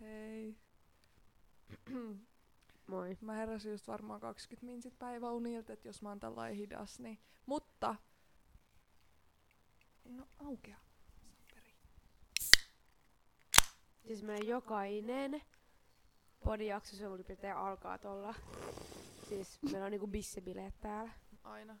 [0.00, 0.56] Hei.
[2.86, 3.18] Moi.
[3.20, 7.18] Mä heräsin just varmaan 20 minsit päiväunilta, että jos mä oon tällainen hidas, niin...
[7.46, 7.94] Mutta...
[10.04, 10.76] No aukea.
[11.20, 11.74] Samperi.
[14.06, 15.42] Siis meidän jokainen
[16.44, 18.34] podijakso suurin piirtein alkaa tuolla.
[19.28, 21.12] Siis meillä on niinku bissebileet täällä.
[21.44, 21.76] Aina.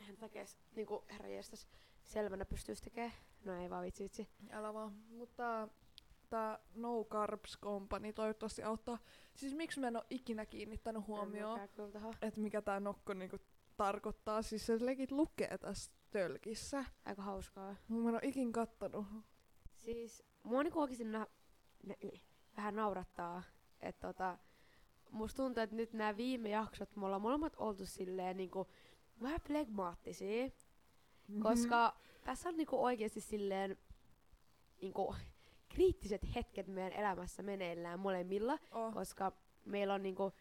[0.00, 0.46] Hän tekee
[0.76, 1.68] niinku herra jestas
[2.04, 3.12] selvänä pystyisi tekemään.
[3.44, 4.28] No ei vaan vitsi vitsi.
[4.50, 4.92] Älä vaan.
[4.92, 5.68] Mutta
[6.30, 8.98] tää No Carbs Company toivottavasti auttaa.
[9.34, 11.60] Siis miksi mä en oo ikinä kiinnittänyt huomioon,
[12.22, 13.36] että mikä tää nokko niinku
[13.76, 14.42] tarkoittaa.
[14.42, 16.84] Siis se legit lukee tässä tölkissä.
[17.04, 17.76] Aika hauskaa.
[17.88, 19.06] Mä en oo ikin kattonut.
[19.76, 21.26] Siis mua niinku oikeesti nä-
[21.86, 21.96] ne,
[22.56, 23.42] vähän naurattaa,
[23.80, 24.38] että tota,
[25.10, 28.66] musta tuntuu, että nyt nämä viime jaksot me ollaan molemmat oltu silleen niinku
[29.22, 30.50] vähän flegmaattisia,
[31.28, 31.42] Mhm.
[31.42, 33.76] koska tässä on niinku oikeesti silleen
[34.82, 35.14] niinku
[35.74, 38.92] kriittiset hetket meidän elämässä meneillään molemmilla, Oh.
[38.92, 39.32] koska
[39.64, 40.32] meillä on niinku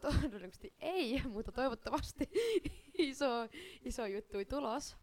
[0.00, 2.30] todennäköisesti ei, mutta toivottavasti
[2.98, 3.26] iso,
[3.84, 4.96] iso juttu tulos.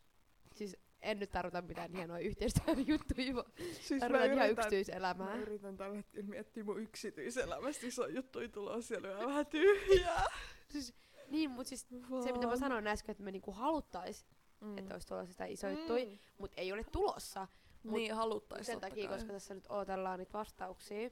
[0.55, 5.35] Siis en nyt tarvita mitään hienoja yhteistyön juttuja, vaan Siis tarvitaan ihan yritän- Mä yksityiselämää.
[5.35, 10.23] yritän tällä hetkellä miettiä mun yksityiselämästä iso juttuja tulos siellä on vähän tyhjää.
[10.71, 10.93] Siis,
[11.29, 11.87] niin, mutta siis
[12.23, 14.25] se mitä mä sanoin äsken, että me niinku haluttais,
[14.61, 14.77] mm.
[14.77, 16.17] että olisi tulossa sitä iso Mm.
[16.37, 17.47] mutta ei ole tulossa.
[17.85, 19.17] Mut Niin haluttais sen takia, kai.
[19.17, 21.09] koska tässä nyt odotellaan niitä vastauksia.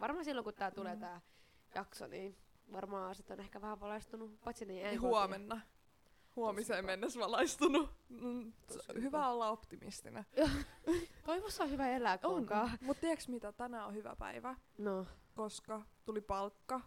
[0.00, 1.00] Varmaan silloin, kun tää tulee Mm.
[1.00, 1.20] tää
[1.74, 2.36] jakso, niin
[2.72, 4.40] varmaan sit on ehkä vähän valaistunut.
[4.40, 5.60] Paitsi niin ei huomenna.
[6.36, 7.90] Huomiseen mennessä valaistunut.
[8.08, 8.52] Mm,
[9.02, 9.28] hyvä.
[9.28, 10.26] olla optimistinen.
[11.26, 12.30] Toivossa on hyvä elää, On.
[12.34, 12.70] kuulkaa.
[12.80, 13.52] Mut tiedätkö mitä?
[13.52, 16.80] Tänään on hyvä päivä, No, koska tuli palkka.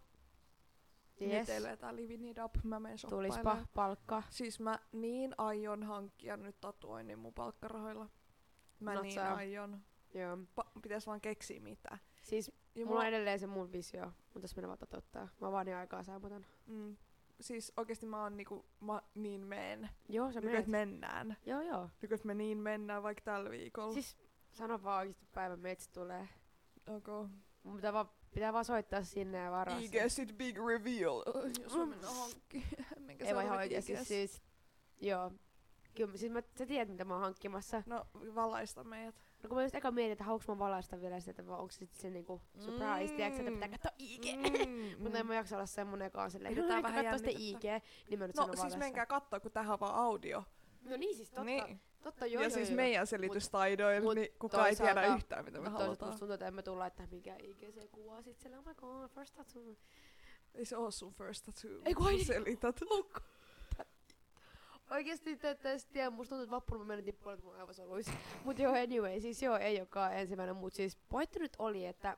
[1.22, 1.48] yes.
[1.48, 2.56] Nyt eletään living it up.
[2.64, 4.23] Mä menen Tulispa palkka.
[4.30, 8.10] Siis mä niin aion hankkia nyt tatuoinnin mun palkkarahoilla.
[8.82, 9.22] Mä Not niin so.
[9.22, 9.82] aion.
[10.14, 10.38] Joo.
[10.62, 11.98] Pa- pitäis vaan keksiä mitä.
[12.22, 15.28] Siis Ja mulla on edelleen se mun visio, mutta tässä menee vaan toteuttaa.
[15.42, 16.46] Mä vaan niin aikaa saamaton.
[16.68, 16.98] mm,
[17.42, 19.89] siis oikeesti mä oon niinku, mä niin meen.
[20.10, 20.60] Joo, sä Niinku, menet.
[20.61, 21.38] et mennään.
[21.45, 21.89] Joo, joo.
[22.02, 23.94] Et me niin mennään vaikka tällä viikolla.
[23.94, 24.17] Siis
[24.52, 26.28] sano vaan oikeesti päivän meitsi tulee.
[26.88, 27.28] okay.
[27.64, 29.78] Mun pitää vaan, pitää vaan soittaa sinne ja varoa.
[29.78, 29.98] I se.
[30.00, 31.23] guess it big reveal.
[31.64, 32.64] Jos mä mennään hankkiin.
[33.20, 34.42] Ei vaan ihan oikeesti siis.
[35.02, 35.32] Joo.
[35.96, 37.84] Kyllä, siis mä, sä tiedät mitä mä oon hankkimassa.
[37.86, 39.16] No, valaista meidät.
[39.44, 41.72] No kun mä just eka mietin, että haluanko mä valaista vielä sitä, että vai onko
[41.72, 43.16] se sitten se niinku surprise, mm.
[43.16, 44.26] tiedätkö, että pitää katsoa IG.
[44.36, 44.96] Mm.
[45.04, 47.32] Mutta en mä jaksa olla semmonen, joka on silleen, Pidetään no vähän katsoa sitä.
[47.40, 48.80] IG, niin mä nyt No siis valaista.
[48.80, 50.44] menkää kattoo, kun tähän on vaan audio.
[50.82, 51.44] No niin siis, totta.
[51.44, 51.82] Niin.
[52.04, 52.76] Totta, joo, ja joo, siis joo.
[52.76, 56.10] meidän selitystaidoilla, mut niin kukaan ei tiedä yhtään, mitä me Mutta toisaalta halutaan.
[56.10, 59.76] musta tuntuu, että emme tule laittaa minkään IGC-kuvaa sit siellä, oh my god, first tattoo.
[60.56, 61.72] Ei se oo sun first tattoo.
[61.86, 62.16] Ei kun ai
[62.46, 62.60] niin.
[64.92, 68.12] Oikeesti te ette edes tiedä, musta tuntuu, että vappuna mä menin tippuun mun aivosoluissa.
[68.44, 72.18] Mut joo, anyway, siis joo, ei olekaan ensimmäinen, mut siis pointti nyt oli, että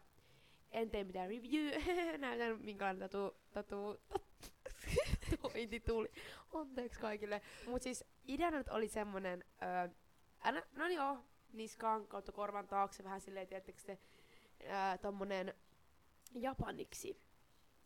[0.72, 1.72] en tee mitään review,
[2.20, 4.02] näytän minkälainen tatu, tatu,
[5.42, 6.12] tointi tuli.
[6.54, 7.42] Anteeksi kaikille.
[7.68, 9.90] Mut siis ideana nyt oli semmonen, öö,
[10.44, 11.18] älä, no joo,
[11.52, 14.00] niskaan kautta korvan taakse vähän silleen, tiedättekö te,
[14.62, 15.54] öö, tommonen
[16.36, 17.18] japaniksi.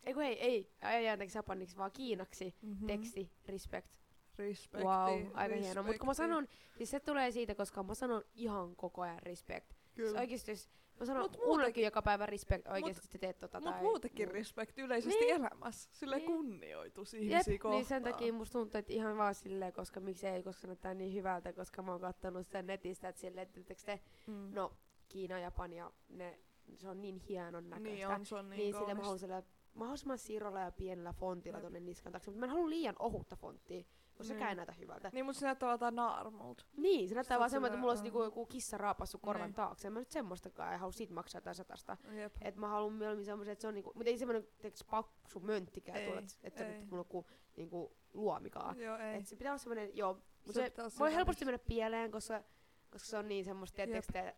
[0.04, 2.56] Ei kun ei, ei, ei anteeksi japaniksi, vaan kiinaksi.
[2.62, 2.88] Mm-hmm.
[2.88, 3.98] Teksti, respect.
[4.38, 4.88] Respekti.
[4.88, 5.84] Wow, aika hieno.
[5.84, 6.16] Mutta kun mä respekti.
[6.16, 9.72] sanon, siis se tulee siitä, koska mä sanon ihan koko ajan respect.
[9.72, 10.20] Siis Kyllä.
[10.20, 13.70] oikeesti, jos mä sanon Mut muutenkin- joka päivä respect oikeesti, että sä teet tota Mut
[13.74, 13.82] tai...
[13.82, 14.34] muutenkin muu.
[14.34, 15.36] respekti yleisesti Niin.
[15.36, 15.90] elämässä.
[15.94, 16.32] Silleen Niin.
[16.32, 17.72] kunnioitus Jep, ihmisiä kohtaan.
[17.80, 21.54] niin sen takia musta tuntuu, että ihan vaan silleen, koska miksei, koska näyttää niin hyvältä,
[21.54, 24.50] koska mä oon kattonut sen netistä, että silleen, että te, Mm.
[24.56, 24.74] no
[25.10, 26.40] Kiina, Japani ja ne,
[26.76, 27.90] se on niin hienon näköistä.
[27.96, 29.44] Niin on, se on niin, niin sille mä haluan
[29.74, 31.64] mahdollisimman sirolla ja pienellä fontilla Jep.
[31.64, 33.84] tonne niskan taakse, mutta mä en halua liian ohutta fonttia,
[34.18, 34.40] koska Niin.
[34.40, 35.10] sekään ei näytä hyvältä.
[35.14, 36.64] Niin, mutta se näyttää vaan naarmulta.
[36.78, 39.56] Niin, se näyttää vaan semmoinen, että mulla olisi niinku joku kissa raapassu korvan Niin.
[39.56, 39.88] taakse.
[39.88, 41.98] En mä nyt semmoistakaan, en halua siitä maksaa jotain satasta.
[42.12, 42.36] Jep.
[42.42, 46.04] Et mä haluan mieluummin semmoisen, että se on niinku, mutta ei semmoinen teks paksu mönttikään
[46.04, 47.26] tuolla, että se nyt mulla on joku
[47.56, 48.80] niinku luomikaan.
[48.80, 49.18] Joo, ei.
[49.18, 52.44] Et se pitää olla semmoinen, joo, mutta Se se, voi se helposti mennä pieleen, koska,
[52.92, 53.76] koska se on niin semmoista,
[54.14, 54.36] te,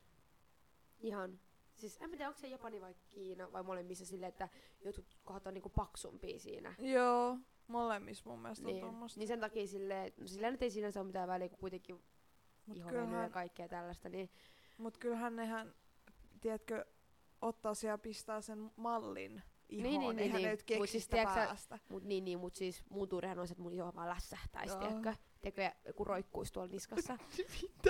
[0.99, 1.39] ihan,
[1.75, 4.49] siis en tiedä, onko se Japani vai Kiina vai molemmissa silleen, että
[4.85, 6.75] jotkut kohdat on niinku paksumpia siinä.
[6.79, 7.37] Joo,
[7.69, 9.19] molemmissa mun mielestä on Niin, tommosta.
[9.19, 12.03] niin sen takia silleen, no silleen nyt ei sinänsä ole mitään väliä, kun kuitenkin
[12.65, 14.29] Mut ihovenyä ja kaikkea tällaista, niin
[14.77, 15.73] mut kyllähän nehän,
[16.41, 16.85] tiedätkö,
[17.41, 20.49] ottaa siellä pistää sen mallin ihoon, Niin, niin, niin, niin.
[20.49, 21.79] nyt keksi Mut siis tiedätkö päästä.
[21.89, 24.79] Mut niin, niin, mut siis mun tuurihan on se, että mun iho vaan lässähtäis, Joo.
[24.79, 25.13] tiedätkö?
[25.41, 27.17] Tiedätkö, ja joku roikkuis tuolla niskassa.
[27.61, 27.89] Mitä?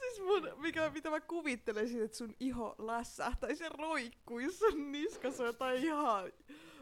[0.00, 5.44] siis mun, mikä, mitä mä kuvittelen siitä, että sun iho lässähtäisi ja roikkuisi sun niskassa
[5.44, 6.32] jotain ihan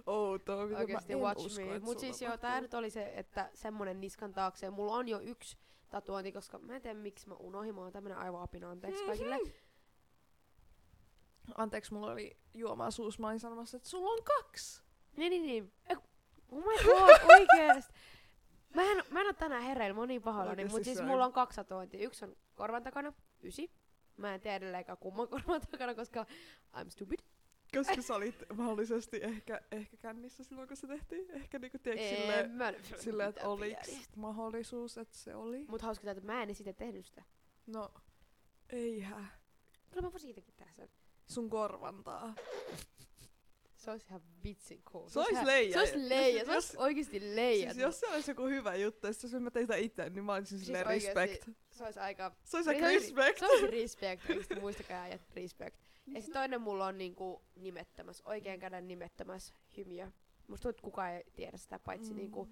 [0.07, 1.79] outoa, mitä Oikeesti mä en watch usko, me.
[1.79, 4.71] Mut siis joo, tää nyt oli se, että semmonen niskan taakse.
[4.71, 5.57] Mulla on jo yksi
[5.91, 9.39] tatuointi, koska mä en tiedä miksi mä unohdin, mä oon tämmönen aivoapina, anteeksi kaikille.
[11.55, 13.19] Anteeksi, mulla oli juomaa suus.
[13.19, 14.83] Mä olin sanomassa, että sulla on kaksi.
[15.17, 15.73] Niin, niin, niin.
[16.51, 17.91] Oh my god, oikeest.
[18.75, 21.11] Mä en, mä en oo tänään hereillä, mä oon niin pahoillani, Oikeesti mut siis same.
[21.11, 22.07] mulla on kaksi tatuointia.
[22.07, 23.13] Yksi on korvan takana,
[23.43, 23.71] ysi.
[24.17, 26.27] Mä en tiedä edelleenkään kumman korvan takana, koska
[26.77, 27.19] I'm stupid.
[27.75, 31.31] Koska sä olit mahdollisesti ehkä, ehkä kännissä silloin, kun se tehtiin.
[31.31, 35.65] Ehkä niinku tiedätkö En silleen, silleen että oliks mahdollisuus, että se oli.
[35.69, 37.23] Mut hauska, että mä en sitä tehnyt sitä.
[37.67, 37.91] No,
[38.71, 39.29] eihän.
[39.91, 40.89] Kyllä mä voisin siitäkin tehdä sen.
[41.27, 42.35] Sun korvantaa.
[43.77, 45.09] Se olisi ihan vitsin cool.
[45.09, 45.73] Se ihan- leija.
[45.73, 47.73] Se olisi leija, se olisi oikeesti leija.
[47.73, 50.59] Siis jos se olisi joku hyvä juttu, jos mä tein sitä itse, niin mä olisin
[50.59, 51.49] Siis silleen respect.
[51.71, 52.33] Se olisi aika...
[52.45, 53.39] Se olisi aika olisi- respect.
[53.39, 55.77] Se olisi respect, muistakaa äijät, respect.
[56.07, 60.05] Ja sit toinen mulla on niinku nimettömäs, oikean käden nimettömäs hymiö.
[60.49, 62.17] Musta tuntuu, että kukaan ei tiedä sitä, paitsi Mm.
[62.17, 62.49] niinku,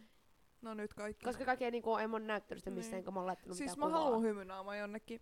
[0.62, 1.24] No nyt kaikki.
[1.24, 2.98] koska kaikki ei niinku, en mä oon näyttänyt sitä missään, Niin.
[2.98, 4.04] enkä mä oon laittanut siis mitään mä kuvaa.
[4.04, 5.20] haluan hymynaama jonnekin.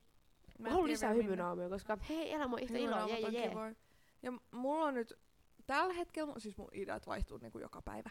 [0.58, 3.76] Mä en haluan lisää hymynaamia, koska hei, elämä on yhtä iloa, jee, jee, jee.
[4.22, 5.14] Ja mulla on nyt,
[5.66, 8.10] tällä hetkellä, siis mun ideat vaihtuu niinku joka päivä.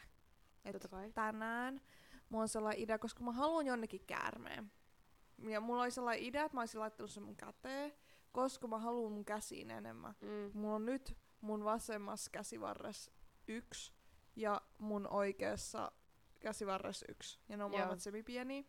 [0.66, 1.12] Et Totta kai.
[1.12, 1.82] tänään
[2.30, 4.72] mulla on sellainen idea, koska mä haluan jonnekin käärmeen.
[5.50, 7.94] Ja mulla oli sellainen idea, että mä olisin laittanut sen mun käteen,
[8.32, 10.16] koska mä haluan mun käsiin enemmän.
[10.22, 10.52] Mm.
[10.60, 13.12] Mulla on nyt mun vasemmassa käsivarressa
[13.48, 13.94] yksi
[14.36, 15.92] ja mun oikeassa
[16.40, 17.40] käsivarressa yksi.
[17.50, 18.64] Ja ne on molemmat semipieniä.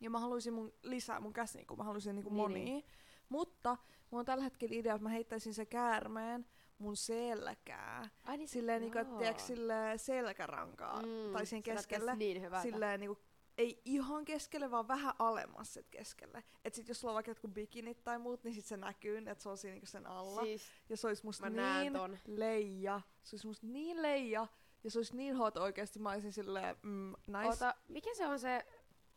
[0.00, 2.64] Ja mä haluaisin mun lisää mun käsiin, kun mä haluaisin niinku Niin, monia.
[2.64, 2.84] niin.
[3.28, 3.76] Mutta
[4.10, 6.46] mulla on tällä hetkellä idea, että mä heittäisin se käärmeen
[6.78, 8.08] mun selkää.
[8.24, 9.18] Ai niin, Silleen niinku, että joo.
[9.18, 10.96] tiedätkö, silleen selkärankaa.
[10.96, 12.16] Mm, tai näyttäisi keskelle.
[12.16, 12.62] Niin hyvältä.
[12.62, 13.18] Silleen niinku,
[13.58, 16.44] ei ihan keskelle, vaan vähän alemmas sit keskelle.
[16.64, 19.42] Et sit jos sulla on vaikka jotkut bikinit tai muut, niin sit se näkyy, että
[19.42, 20.42] se on siinä niinku sen alla.
[20.42, 22.18] Siis, Ja se olisi musta niin ton.
[22.26, 23.00] leija.
[23.22, 24.46] Se olisi musta niin leija.
[24.84, 25.98] Ja se olisi niin hot oikeesti.
[25.98, 27.48] Mä olisin silleen, mm, nice.
[27.48, 28.66] Ota, mikä se on se,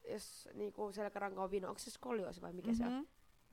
[0.10, 2.92] jos niinku selkäranka on vino, onko se skolioosi vai mikä se on?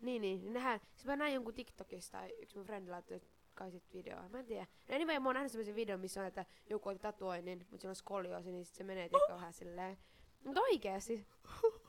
[0.01, 0.41] Niin, niin.
[0.41, 3.21] niin Nehän, siis mä näin jonkun TikTokista tai yksi mun frendi laittoi
[3.55, 4.29] kai sit videoa.
[4.29, 4.67] Mä en tiedä.
[4.89, 7.91] No anyway, mä oon nähnyt semmoisen videon, missä on, että joku otti tatuoinnin, mutta sillä
[7.91, 9.99] on skolioosi, niin sit se menee tiedätkö vähän silleen.
[10.44, 11.26] Mut oikeesti.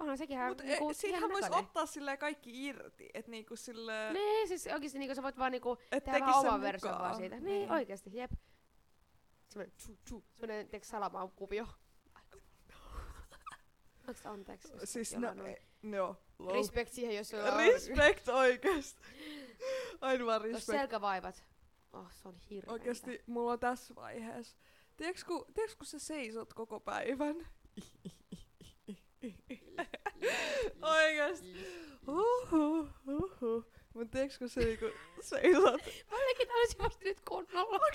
[0.00, 3.08] Onhan sekin ihan Mut niinku, e, siinähän ihan voisi ottaa silleen kaikki irti.
[3.14, 6.60] Et niinku silleen, Niin, siis oikeesti niinku sä voit vaan niinku et tehdä sen oman
[6.60, 7.40] version vaan siitä.
[7.40, 8.30] Niin, oikeesti, jep.
[9.48, 11.66] Semmoinen tsu, tsu, semmoinen tiedätkö salamaan kuvio.
[14.08, 14.72] Onks anteeksi?
[14.72, 16.16] jos Siis no, e, joo.
[16.38, 16.54] lol.
[16.54, 19.02] Respect siihen, jos on Respect oikeesti.
[20.00, 20.78] Aina vaan jos respect.
[20.78, 21.44] selkävaivat.
[21.92, 22.72] Oh, se on hirveetä.
[22.72, 24.56] Oikeesti mulla on tässä vaiheessa.
[24.96, 27.46] Tiedätkö kun, tiedätkö, kun sä seisot koko päivän?
[30.82, 31.54] Oikeesti.
[32.08, 33.64] Uhuh, uhuh.
[33.94, 34.86] Mut tiedätkö kun sä niinku
[35.20, 35.80] seisot?
[36.10, 37.74] Mä olenkin täysin vasta nyt kunnolla.
[37.74, 37.86] Onko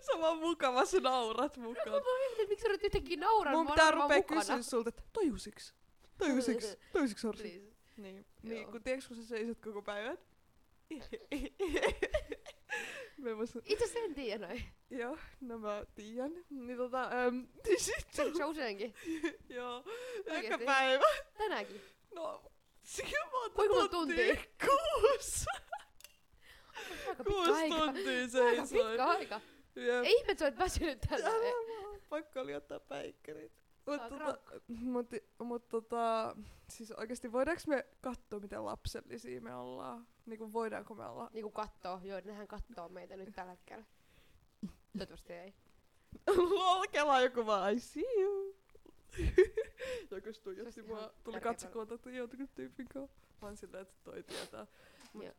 [0.00, 1.90] se on vaan mukava, sä naurat Mä mukaan.
[1.90, 3.54] vaan mietin, että miksi sä nyt yhtäkkiä nauran.
[3.54, 5.74] Mun mä pitää rupea kysyä sulta, että tajusiks?
[6.18, 6.76] Tajusiks?
[6.92, 7.72] Tajusiks Orsi?
[7.96, 8.26] Niin.
[8.42, 10.18] Niin, kun tiedätkö kun sä seisot koko päivän?
[13.18, 13.58] Mä en muista.
[13.64, 14.64] Itse asiassa en tiedä noin.
[14.90, 16.32] Joo, no mä tiedän.
[16.50, 17.46] Niin tota, äm,
[18.44, 18.94] on useinkin.
[19.48, 19.84] joo,
[20.42, 21.04] joka päivä.
[21.38, 21.80] Tänäänkin.
[22.14, 22.52] No,
[22.82, 24.26] siinä monta Kuinka monta tuntia?
[24.26, 24.44] tuntia?
[24.66, 25.44] Kuusi.
[27.08, 27.76] Aika Kuusi aika.
[27.78, 28.28] tuntia Aika
[28.66, 28.86] seisoin.
[28.88, 29.40] pitkä aika.
[29.76, 30.04] Jep.
[30.04, 33.52] Ei ihme, että sä oot väsynyt vaan, Pakko oli ottaa päikkärit.
[33.88, 34.38] Mut, Saa tota,
[34.68, 36.36] mut, mut tota,
[36.68, 40.06] siis oikeesti voidaanko me katsoa miten lapsellisia me ollaan?
[40.26, 41.30] Niinku voidaanko me olla?
[41.32, 42.00] Niinku kattoo.
[42.02, 43.84] Joo, nehän kattoo meitä nyt tällä hetkellä.
[44.92, 45.54] Toivottavasti ei.
[46.36, 48.56] Lol, kelaa joku vaan, I see you.
[50.10, 53.16] joku Se tuijotti olisi mua, tuli tärkeä katsokontakti jonkun tyypin kanssa.
[53.42, 54.66] Mä oon silleen, että toi tietää.
[55.14, 55.32] No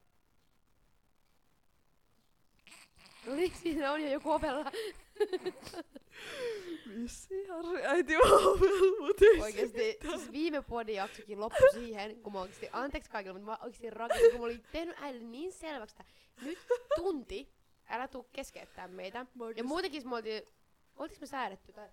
[3.25, 4.71] niin, siinä on jo joku ovella.
[6.85, 8.59] Missi Harri, äiti vaan
[8.99, 13.57] mut ei Oikeesti, siis viime podijaksokin loppui siihen, kun mä oikeesti, anteeksi kaikille, mutta mä
[13.63, 16.11] oikeesti rakastin, kun mä olin tehnyt äidille niin selväksi, että
[16.41, 16.59] nyt
[16.95, 17.53] tunti,
[17.89, 19.25] älä tuu keskeyttää meitä.
[19.55, 20.43] Ja muutenkin me oltiin,
[20.95, 21.89] oltiinko me säädetty tai...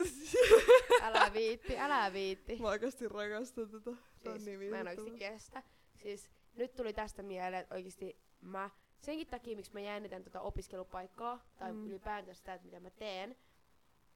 [1.02, 2.56] Älä viitti, älä viitti.
[2.56, 3.90] Mä oikeesti rakastan tätä.
[3.90, 3.98] On
[4.40, 5.62] Siis, niin mä en oikeesti kestä.
[5.96, 11.40] Siis nyt tuli tästä mieleen, että oikeesti mä, senkin takia miksi mä jännitän tota opiskelupaikkaa,
[11.58, 11.86] tai Mm.
[11.86, 13.36] ylipäätään sitä, että mitä mä teen,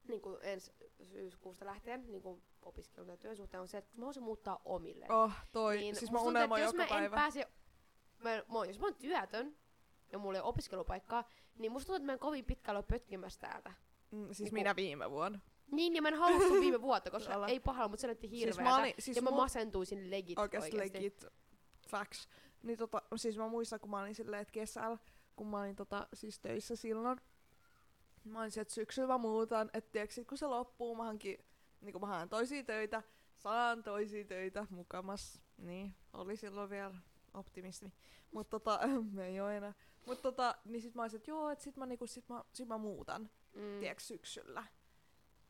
[0.08, 0.72] niin kuin ensi
[1.02, 5.06] syyskuusta lähtien, niin kuin opiskelun tai työn suhteen, on se, että mä voisin muuttaa omille.
[5.08, 5.78] Oh, toi.
[5.78, 7.14] siis mä tuntuu, unelmoin että jos mä en päivä.
[7.16, 7.48] pääse,
[8.18, 9.56] mä, mä, jos mä oon työtön,
[10.12, 13.40] ja mulla ei ole opiskelupaikkaa, niin musta tuntuu, että mä en kovin pitkällä ole pötkimässä
[13.40, 13.72] täältä.
[14.10, 15.40] Mm, siis niinku- minä viime vuonna.
[15.70, 18.54] Niin, ja mä en halua sun viime vuotta, koska ei pahalla, mutta se näytti hirveätä.
[18.54, 20.98] Siis mä olin, siis ja mä mu- masentuisin legit oikeesti oikeesti.
[20.98, 21.26] legit
[21.88, 22.28] facts.
[22.64, 24.98] Niin tota, siis mä muistan, kun mä olin silleen, että kesällä,
[25.36, 27.20] kun mä olin tota, siis töissä silloin,
[28.24, 31.38] mä olin että syksyllä mä muutan, että tiiäks, kun se loppuu, mä hankin,
[31.80, 33.02] niin kun mä haen toisia töitä,
[33.36, 35.42] saan toisia töitä mukamas.
[35.56, 36.94] Niin, oli silloin vielä
[37.34, 37.92] optimismi.
[38.30, 38.80] Mut tota,
[39.12, 39.74] me ei oo enää.
[40.06, 42.68] Mut tota, niin sit mä olisin, että joo, et sit mä, niinku, sit mä, sit
[42.68, 43.80] mä muutan, Mm.
[43.80, 44.64] tiedätkö, syksyllä.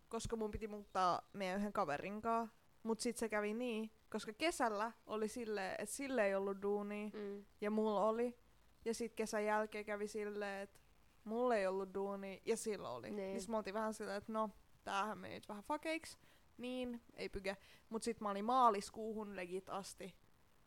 [0.09, 2.49] Koska mun piti muuttaa meidän yhden kaverin kaa.
[2.83, 7.45] Mut sit se kävi niin, koska kesällä oli silleen, että sille ei ollut duunia Mm.
[7.61, 8.37] ja mulla oli.
[8.85, 10.81] Ja sit kesän jälkeen kävi silleen, että
[11.25, 13.11] mulla ei ollut duuni ja sillä oli.
[13.11, 13.17] Niin.
[13.17, 14.51] Niin sit mä oltiin vähän silleen, että no,
[14.85, 16.19] tämähän meni nyt vähän fakeiksi.
[16.59, 17.57] Niin, ei pyke.
[17.89, 20.15] Mut sit mä olin maaliskuuhun legit asti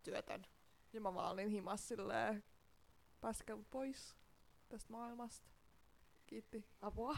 [0.04, 0.46] työtön.
[0.94, 2.44] Ja mä vaan olin himas silleen,
[3.22, 4.16] pääskää mut pois
[4.70, 5.48] tästä maailmasta.
[6.26, 6.66] Kiitti.
[6.82, 7.18] Apua.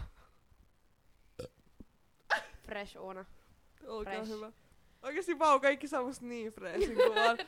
[2.66, 3.26] Fresh Oona.
[3.88, 4.30] Olkaa Fresh.
[4.30, 4.52] hyvä.
[5.02, 7.38] Oikeesti vau, kaikki saa musta niin freshin kuvan.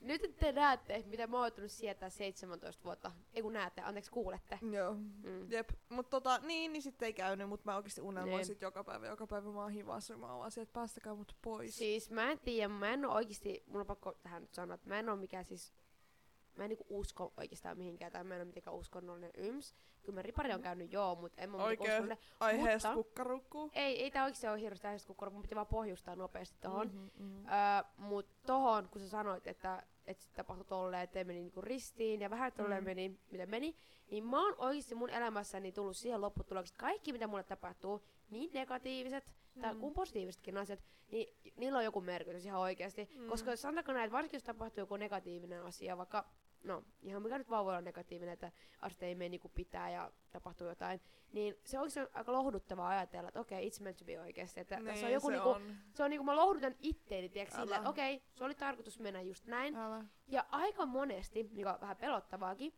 [0.00, 3.12] Nyt te näette, mitä mä oon joutunut sietää 17 vuotta.
[3.34, 4.58] Ei kun näette, anteeksi kuulette.
[4.72, 4.94] Joo.
[4.94, 5.52] Mm.
[5.52, 8.46] Jep, mut tota, niin, niin sitten ei käynyt, mut mä oikeesti unelmoin Niin.
[8.46, 11.78] sit joka päivä, joka päivä mä oon hivassa, mä oon että päästäkää mut pois.
[11.78, 14.88] Siis mä en tiedä, mä en oo oikeesti, mun on pakko tähän nyt sanoa, että
[14.88, 15.72] mä en oo mikään siis,
[16.60, 19.74] mä en niinku usko oikeastaan mihinkään, tai mä en oo mitenkään uskonnollinen yms.
[20.02, 22.18] Kyllä mä ripari on käynyt joo, mut en mä Oikein uskonnollinen.
[22.40, 23.70] Aiheesta mutta- kukkarukkuu.
[23.74, 26.86] Ei, ei tää oikeesti oo hirveästi aiheesta kukkaro, mun piti vaan pohjustaa nopeasti tohon.
[26.88, 27.46] Mhm, mhm.
[27.46, 27.52] Öö,
[27.96, 32.30] mut tohon, kun sä sanoit, että, että sit tapahtui tolleen, että meni niinku ristiin ja
[32.30, 32.88] vähän tolleen Mm.
[32.88, 33.76] meni, miten meni,
[34.10, 38.50] niin mä oon oikeesti mun elämässäni tullut siihen lopputulokseen, että kaikki mitä mulle tapahtuu, niin
[38.52, 39.80] negatiiviset tai Mm.
[39.80, 43.08] kuin positiivisetkin asiat, niin niillä on joku merkitys ihan oikeasti.
[43.16, 43.28] Mm.
[43.28, 46.24] Koska sanotaanko näin, että varsinkin jos tapahtuu joku negatiivinen asia, vaikka,
[46.64, 49.90] no ihan mikä nyt vaan voi olla negatiivinen, että asia ei mene niin kuin pitää
[49.90, 51.00] ja tapahtuu jotain,
[51.32, 54.60] niin se on aika lohduttavaa ajatella, että okei, okay, it's meant to be oikeasti.
[54.60, 55.76] Että tässä on joku se niinku, on.
[55.94, 59.22] se on niinku mä lohdutan itteeni, tiedätkö, sillä, että okei, okay, se oli tarkoitus mennä
[59.22, 59.76] just näin.
[59.76, 60.04] Älä.
[60.28, 62.72] Ja aika monesti, mikä on vähän pelottavaakin,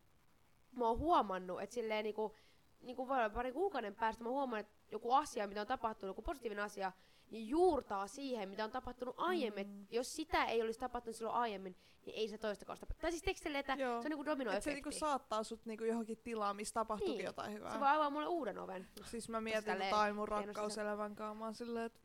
[0.73, 2.37] mä oon huomannut, että silleen niinku,
[2.81, 6.23] niinku voi olla pari kuukauden päästä mä huomaan, että joku asia, mitä on tapahtunut, joku
[6.23, 6.93] positiivinen asia,
[7.33, 9.67] niin juurtaa siihen, mitä on tapahtunut aiemmin.
[9.69, 9.87] Mm.
[9.91, 12.87] Jos sitä ei olisi tapahtunut silloin aiemmin, niin ei se toista kausta.
[13.01, 14.03] Tai siis tekstille, että Joo.
[14.03, 14.71] se on niinku Et se dominoefekti.
[14.75, 17.25] niinku saattaa sut niinku johonkin tilaan, missä tapahtuukin Niin.
[17.25, 17.73] jotain hyvää.
[17.73, 18.89] se voi avaa mulle uuden oven.
[19.05, 22.01] Siis mä mietin jotain mun hienosti rakkauselämän kanssa, mä oon silleen, että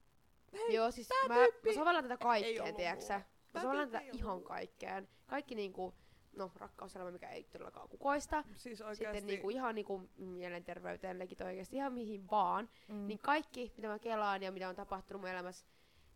[0.69, 3.21] Joo, siis mä, tyyppi mä sovellan tätä kaikkeen, tiedäksä.
[3.53, 5.09] Mä sovellan tätä ihan kaikkeen.
[5.27, 5.93] Kaikki niinku,
[6.37, 8.43] no rakkauselämä, mikä ei todellakaan kukoista.
[8.55, 9.25] siis Sitten oikeesti...
[9.25, 12.69] niinku ihan niinku mielenterveyteen, legit oikeesti ihan mihin vaan.
[12.87, 13.07] mm.
[13.07, 15.65] Niin kaikki, mitä mä kelaan ja mitä on tapahtunut mun elämässä,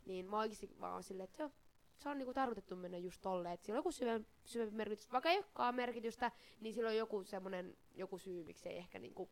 [0.06, 1.52] niin mä oikeesti vaan silleen, että joo,
[1.98, 3.54] se on niinku tarkoitettu mennä just tolleen.
[3.54, 5.12] Että sillä on joku syvempi, syvempi merkitys.
[5.12, 9.30] Vaikka ei olekaan merkitystä, niin sillä on joku semmonen, joku syy, miksi ei ehkä niinku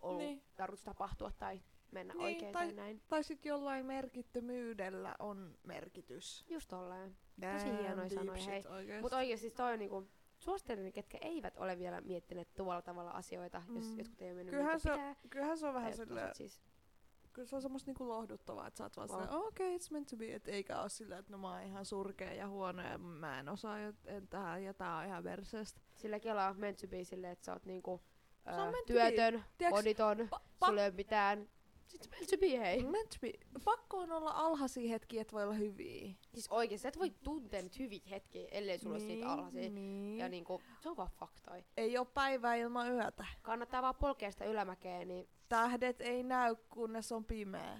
[0.00, 0.42] ollut Niin.
[0.56, 1.60] tarkoitus tapahtua tai
[1.90, 3.02] mennä Niin, oikein tai- tai näin.
[3.08, 6.44] Tai sit jollain merkittömyydellä on merkitys.
[6.48, 7.16] Just tolleen.
[7.40, 8.62] Damn hienoja sanoja, hei.
[9.00, 10.08] Mutta oikeesti siis toi on niinku,
[10.40, 13.76] suosittelen ne, ketkä eivät ole vielä miettineet tuolla tavalla asioita, mm.
[13.76, 15.16] jos jotkut ei ole mennyt Kyllähän se, pitää.
[15.30, 16.60] kyllähän se on vähän silleen, siis.
[17.32, 20.08] kyllä se on semmoista niinku lohduttavaa, että sä oot vaan silleen, okei, okay, it's meant
[20.08, 22.98] to be, et eikä oo silleen, että no mä oon ihan surkea ja huono ja
[22.98, 25.80] mä en osaa ja, en tähän ja tää on ihan verseestä.
[25.96, 28.02] Sillä kelaa meant to be silleen, että sä oot niinku
[28.44, 31.48] Se on työtön, Tiedätkö, oditon, Pa- pa- sulla ei ole mitään.
[31.90, 32.84] Sit se meant to be, hei.
[32.84, 33.32] meant to be.
[33.64, 36.14] Pakko on olla alhaisia hetkiä, että voi olla hyviä.
[36.34, 39.70] Siis oikeesti, et voi tuntea nyt hyviä hetkiä, ellei sulla niin, niitä alhaisia.
[39.70, 40.18] Niin.
[40.18, 41.64] Ja niinku, se on vaan faktoi.
[41.76, 43.26] Ei oo päivää ilman yötä.
[43.42, 47.78] Kannattaa vaan polkea sitä ylämäkeä, niin Tähdet ei näy, kunnes on pimeä.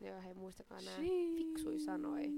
[0.00, 0.98] joo, hei muistakaa nää
[1.36, 2.30] fiksui sanoi.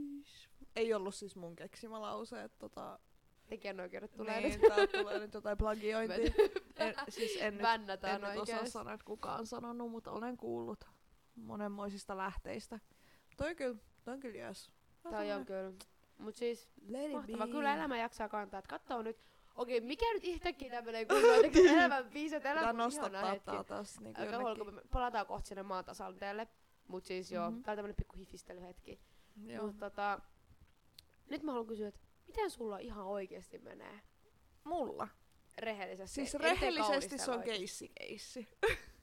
[0.76, 2.98] Ei ollut siis mun keksimä lause, että tota...
[3.46, 4.92] Tekijänoikeudet tulee niin, nyt.
[4.92, 6.16] tulee nyt jotain plagiointia.
[6.76, 10.84] en, siis en nyt, en nyt osaa sanoa, että kuka on sanonut, mutta olen kuullut
[11.36, 12.80] monenmoisista lähteistä.
[13.36, 14.72] Toi kyllä, toi on kyllä jees.
[15.02, 15.72] Toi on kyllä.
[16.18, 17.46] Mut siis, Let mahtava.
[17.46, 17.52] be.
[17.52, 18.58] Kyllä elämä jaksaa kantaa.
[18.58, 19.24] Et kattoo nyt.
[19.54, 23.50] Okei, mikä nyt yhtäkkiä tämmönen kunnon tekee elämän biisit, elämä on ihana hetki.
[23.66, 26.48] taas niinku Aika huolko, me palataan kohta sinne maan tasanteelle.
[26.88, 27.62] Mut siis joo, Mhm.
[27.62, 29.00] tää on tämmönen pikku hifistelyhetki.
[29.46, 29.66] Joo.
[29.66, 30.20] Mut tota,
[31.30, 34.00] nyt mä haluan kysyä, että miten sulla ihan oikeesti menee?
[34.64, 35.08] Mulla.
[35.58, 36.14] Rehellisesti.
[36.14, 37.58] Siis rehellisesti se on oikeesti.
[37.58, 38.48] keissi-keissi.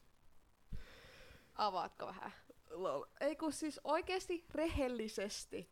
[1.61, 2.31] Avaatko vähän?
[2.69, 3.03] Lol.
[3.19, 5.69] Ei kun siis oikeesti rehellisesti.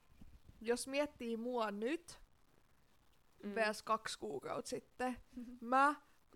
[0.61, 2.19] Jos miettii mua nyt,
[3.43, 3.55] mm.
[3.55, 5.17] vs kaksi kuukautta sitten,
[5.61, 5.95] mä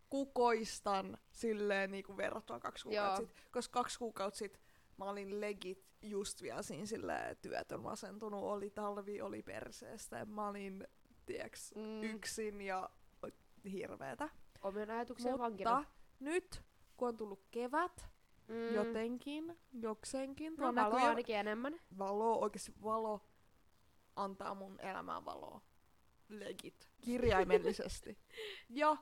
[0.09, 3.43] kukoistan silleen niinku verrattuna kaksi kuukautta sitten.
[3.51, 4.61] Koska kaksi kuukautta sitten
[4.97, 10.17] mä olin legit just vielä siinä silleen työtön masentunut, oli talvi, oli perseestä.
[10.17, 10.87] ja Mä olin,
[11.25, 12.03] tiiäks, Mm.
[12.03, 12.89] yksin ja
[13.71, 14.29] hirveetä.
[14.61, 15.85] Omien ajatuksen Mutta vankina.
[16.19, 16.63] nyt,
[16.97, 18.09] kun on tullut kevät,
[18.47, 18.73] Mm.
[18.73, 21.79] jotenkin, jokseenkin, No, valoa näkyy ainakin enemmän.
[21.97, 23.21] valo, oikeesti valo
[24.15, 25.61] antaa mun elämään valoa.
[26.29, 26.89] Legit.
[27.01, 28.17] Kirjaimellisesti.
[28.69, 28.97] ja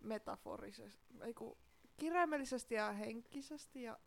[0.00, 1.14] metaforisesti.
[1.22, 1.56] Ei kun,
[1.96, 3.98] kirjaimellisesti ja henkisesti ja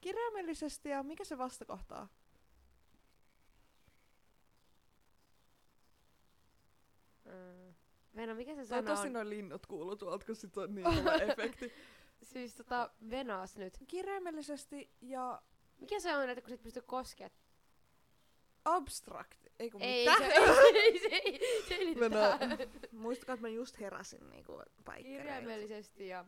[0.00, 2.08] kirjaimellisesti ja mikä se vastakohtaa?
[7.24, 7.74] Mm.
[8.16, 9.12] Venä, mikä se sana Toivottavasti on?
[9.12, 11.72] noin linnut kuuluu tuolta, kun sit on niin kova efekti.
[12.32, 13.78] Siis tota, venaas nyt.
[13.88, 15.42] Kirjaimellisesti ja
[15.78, 17.40] Mikä se on, että kun sit pystyy koskemaan?
[18.64, 19.52] abstrakti.
[19.58, 20.18] Ei kun Ei, mitä?
[20.18, 20.24] se,
[20.74, 22.58] ei, se, ei, se ei Venä- tähän.
[22.92, 24.52] Muistakaa, että mä just heräsin niinku
[24.84, 25.22] päikkäreiltä.
[25.22, 26.24] Kirjaimellisesti ja...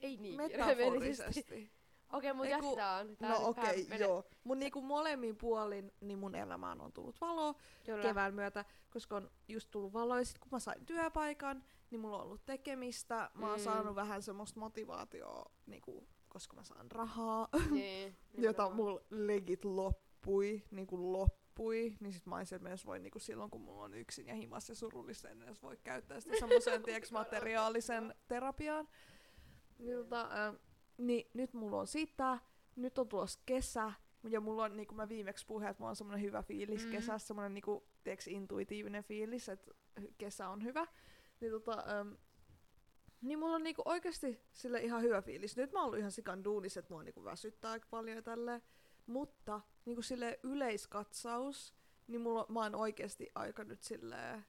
[0.00, 1.24] Ei niin, kirjaimellisesti.
[1.24, 1.70] Metaforisesti.
[2.14, 3.16] Okei, mut Ei kun- jatketaan.
[3.16, 4.24] Tää No nyt vähän okei, menee- joo.
[4.44, 7.54] Mun niinku molemmin puolin, niin mun elämään on tullut valo
[7.86, 8.02] Kyllä.
[8.02, 10.18] kevään myötä, koska on just tullut valo.
[10.18, 13.30] Ja sit kun mä sain työpaikan, niin mulla on ollut tekemistä.
[13.34, 13.64] Mä oon Mm.
[13.64, 21.12] saanut vähän semmoista motivaatioa, niinku, koska mä saan rahaa, Niin, jota mulla legit loppui, niinku
[21.12, 21.96] loppui.
[22.00, 24.74] Niin sit mä mä edes voi niinku silloin, kun mulla on yksin ja himas ja
[24.74, 28.88] surullista, en edes voi käyttää sitä semmoiseen materiaalisen terapiaan.
[29.78, 30.54] Niin, tota, äh,
[30.98, 32.38] niin nyt mulla on sitä,
[32.76, 33.92] nyt on tulossa kesä,
[34.28, 36.90] ja mulla on, niin kuin mä viimeksi puhuin, että mulla on semmoinen hyvä fiilis Mm.
[36.92, 39.72] kesässä, semmoinen niin kuin, tiiäks, intuitiivinen fiilis, että
[40.18, 40.86] kesä on hyvä.
[41.40, 42.12] Niin, tota, ähm,
[43.22, 45.56] niin mulla on niinku oikeasti sille ihan hyvä fiilis.
[45.56, 48.62] Nyt mä oon ollut ihan sikan duunis, että mua niinku väsyttää aika paljon ja tälleen.
[49.06, 51.74] Mutta niinku sille yleiskatsaus,
[52.06, 54.44] niin mulla, on- mä oon oikeasti aika nyt silleen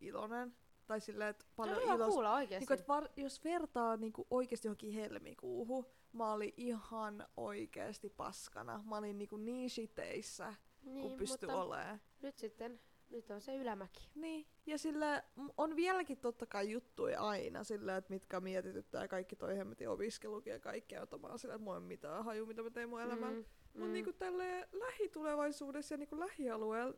[0.00, 0.56] iloinen.
[0.86, 2.12] Tai silleen, että paljon on hyvä iloista.
[2.12, 2.72] kuulla oikeesti.
[2.72, 8.82] Niinku, et var, jos vertaa niinku oikeasti johonkin helmikuuhun, mä olin ihan oikeasti paskana.
[8.86, 12.00] Mä olin niinku niin shiteissä, niin, kun pystyi mutta olemaan.
[12.22, 14.10] nyt sitten, nyt on se ylämäki.
[14.14, 15.24] Niin, ja sille
[15.56, 20.60] on vieläkin totta kai juttuja aina sillä, että mitkä mietityttää kaikki toi hemmetin opiskelukin ja
[20.60, 23.36] kaikkea, että mä sillä, että mulla ei ole mitään haju, mitä mä teen mun elämällä.
[23.38, 26.96] Mm, Mm, Mut niinku tälle lähitulevaisuudessa ja niinku lähialueella,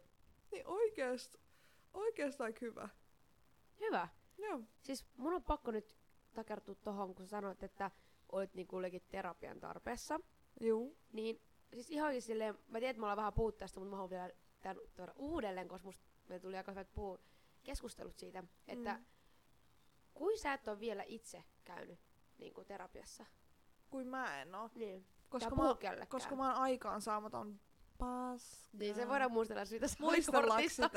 [0.53, 0.67] niin
[1.95, 2.89] oikeest aika hyvä.
[3.81, 4.09] Hyvä.
[4.39, 4.61] Joo.
[4.83, 5.97] Siis mun on pakko nyt
[6.35, 7.91] takertua tohon, kun sanoit, että
[8.33, 8.77] olit niinku
[9.09, 10.21] terapian tarpeessa.
[10.61, 10.99] Juu.
[11.13, 11.41] Niin
[11.75, 14.31] siis ihan silleen, mä tiedän, että me ollaan vähän puhuttu tästä, mutta mä haluan vielä
[14.61, 17.19] tän tuoda uudelleen, koska musta meillä tuli aika hyvät puhu,
[17.65, 19.05] keskustelut siitä, että Mm.
[20.15, 21.99] kuin sä et ole vielä itse käynyt
[22.39, 23.27] niinku terapiassa.
[23.91, 24.71] Kuin mä en oo.
[24.75, 25.07] Niin.
[25.29, 25.75] Koska mä,
[26.09, 27.61] koska mä oon aikaan saamaton
[27.99, 28.69] paska.
[28.73, 30.91] Niin, se voidaan muistella siitä Muistellaanko sitä?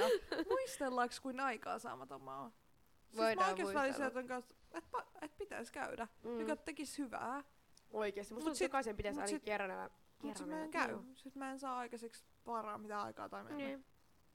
[0.49, 2.53] Muistellaanko kuin aikaa saamaton mä oon?
[3.11, 3.73] Siis Voidaan muistella.
[3.81, 6.07] välisin, että, kanssa, että, että pitäis käydä.
[6.23, 6.39] Mm.
[6.39, 7.43] Joka tekis hyvää.
[7.91, 8.33] Oikeesti.
[8.33, 9.89] Musta Mut sit- jokaisen pitäisi sit- kerran elää.
[10.23, 10.89] Mut sit mä en käy.
[10.91, 11.03] Joo.
[11.15, 13.57] Sit mä en saa aikaiseksi varaa mitä aikaa tai mennä.
[13.57, 13.85] Niin.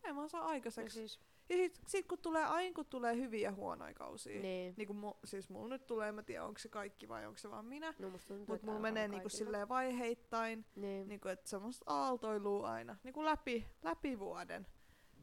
[0.04, 0.98] En mä saa aikaiseksi.
[0.98, 1.20] siis.
[1.48, 4.40] Ja sit, sit kun tulee, aina kun tulee hyviä ja huonoja kausia.
[4.40, 4.74] Niin.
[4.76, 7.50] Niin kun mu, siis mulla nyt tulee, mä tiedä onko se kaikki vai onko se
[7.50, 7.94] vaan minä.
[7.98, 10.64] No musta tuntuu, Mut mulla on menee niinku silleen vaiheittain.
[10.76, 11.08] Niin.
[11.08, 12.96] Niinku että semmoista aaltoilua aina.
[13.04, 14.66] Niinku läpi, läpi vuoden.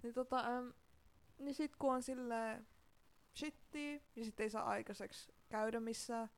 [0.04, 0.74] Niin tota, äm,
[1.40, 2.68] niin sit kun on silleen
[3.36, 6.30] shittiä, ja sit ei saa aikaiseksi käydä missään.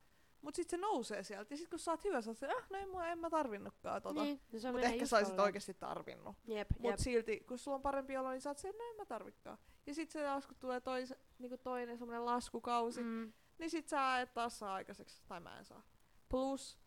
[0.42, 1.54] Mut sit se nousee sieltä.
[1.54, 4.02] Ja sit kun sä oot hyvä, sä oot äh, no en, mä, en mä tarvinnutkaan
[4.02, 4.22] tota.
[4.22, 4.40] Niin.
[4.52, 6.36] No se Mut ehkä sä oisit oikeesti tarvinnut.
[6.46, 6.98] Jep, Mut jep.
[6.98, 9.58] silti, kun sulla on parempi olo, niin sä oot se, no en mä tarvikaan.
[9.86, 13.32] Ja sit se taas, kun tulee tois, niinku toinen semmonen laskukausi, mm.
[13.58, 15.22] Niin sit sä et taas saa aikaiseksi.
[15.28, 15.82] Tai mä en saa.
[16.28, 16.78] Plus,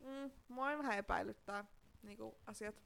[0.00, 1.64] mm, mua vähän epäilyttää
[2.02, 2.82] niinku asiat.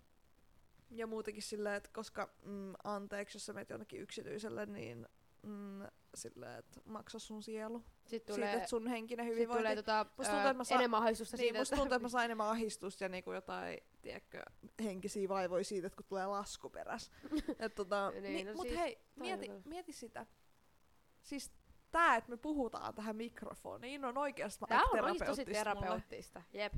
[0.91, 5.09] Ja muutenkin silleen, että koska mm, anteeksi, jos sä menet jonnekin yksityiselle, niin
[5.45, 7.79] mm, silleen, että maksa sun sielu.
[7.79, 9.59] Sitten Siitä, tulee, että sun henkinen hyvinvointi.
[9.63, 12.09] tulee tota, Musta tuntuu, että mä saan- enemmän ahdistusta niin, siitä, musta tuntuu, että mä
[12.09, 14.43] saan enemmän ahdistusta ja niinku jotain, tiedätkö,
[14.85, 17.11] henkisiä vaivoja siitä, että kun tulee lasku peräs.
[17.59, 20.27] Et tota, Niin, niin, no mut siis hei, mieti, mieti sitä.
[21.23, 21.53] Siis
[21.91, 26.63] tää, että me puhutaan tähän mikrofoniin, on oikeasti Tää on oikeesti tosi terapeuttista mulle.
[26.63, 26.73] Jep.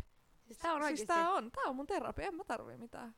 [0.44, 1.06] Siis tää on Siis oikeesti.
[1.06, 3.14] tää on, tää on mun terapia, en mä tarvii mitään.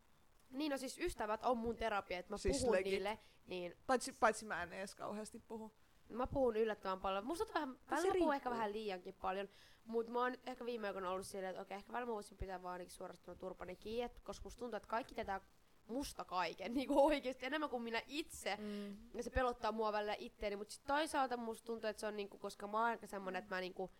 [0.50, 2.92] Niin no siis ystävät on mun terapia, että mä Siis puhun legit.
[2.92, 5.72] niille, niin Paitsi, paitsi mä en edes kauheasti puhu.
[6.08, 7.26] mä puhun yllättävän paljon.
[7.26, 8.32] Musta on vähän, välillä riippuu.
[8.32, 9.48] ehkä vähän liiankin paljon,
[9.84, 12.62] mutta mä oon ehkä viime aikoina ollut silleen, että okei, ehkä välillä mä voisin pitää
[12.62, 15.40] vaan ainakin suorastaan turpani kiinni, et- koska musta tuntuu, että kaikki tätä
[15.86, 18.56] musta kaiken, niinku oikeesti enemmän kuin minä itse.
[18.56, 18.96] Mm.
[19.14, 22.38] Ja se pelottaa mua välillä itteeni, mutta sit toisaalta musta tuntuu, että se on niinku,
[22.38, 23.90] koska mä oon aika semmonen, että mä niinku,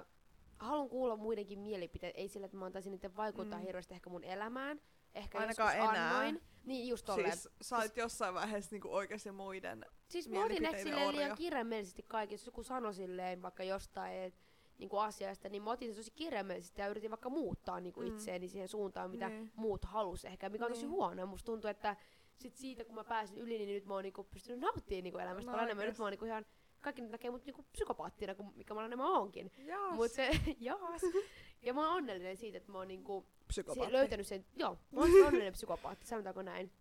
[0.00, 0.06] ö,
[0.58, 3.64] haluan kuulla muidenkin mielipiteet, ei sillä, että mä antaisin niiden vaikuttaa mm.
[3.64, 4.80] hirveästi ehkä mun elämään.
[5.18, 6.10] Ehkä Ainakaan joskus enää.
[6.10, 6.42] annoin.
[6.64, 7.32] Niin, just tolleen.
[7.36, 9.84] Siis sä olit jossain vaiheessa niinku oikeasti muiden.
[10.08, 14.34] Siis mä otin ehkä silleen liian kirjaimellisesti kaikki, jos joku sanoi silleen vaikka jostain et,
[14.78, 18.06] niinku asiasta, niin mä otin se tosi kirjaimellisesti ja yritin vaikka muuttaa niinku Mm.
[18.06, 19.52] itseäni siihen suuntaan, mitä Niin.
[19.56, 20.90] muut halus ehkä, mikä on tosi Niin.
[20.90, 21.26] huono.
[21.26, 21.96] Musta tuntuu, että
[22.36, 25.46] sit siitä kun mä pääsin yli, niin nyt mä oon niinku pystynyt nauttimaan niinku elämästä
[25.50, 25.86] No paljon enemmän.
[25.86, 26.44] Nyt mä oon niinku ihan,
[26.80, 29.52] kaikki nyt näkee mut niinku psykopaattina, kun, mikä mä enemmän oonkin.
[29.56, 29.94] Jaas.
[29.94, 31.00] Mut se, jaas.
[31.62, 33.86] Ja mä oon onnellinen siitä, että mä oon niinku Psykopaatti.
[33.90, 36.72] si- löytänyt sen, joo, mä oon onnellinen psykopaatti, sanotaanko näin.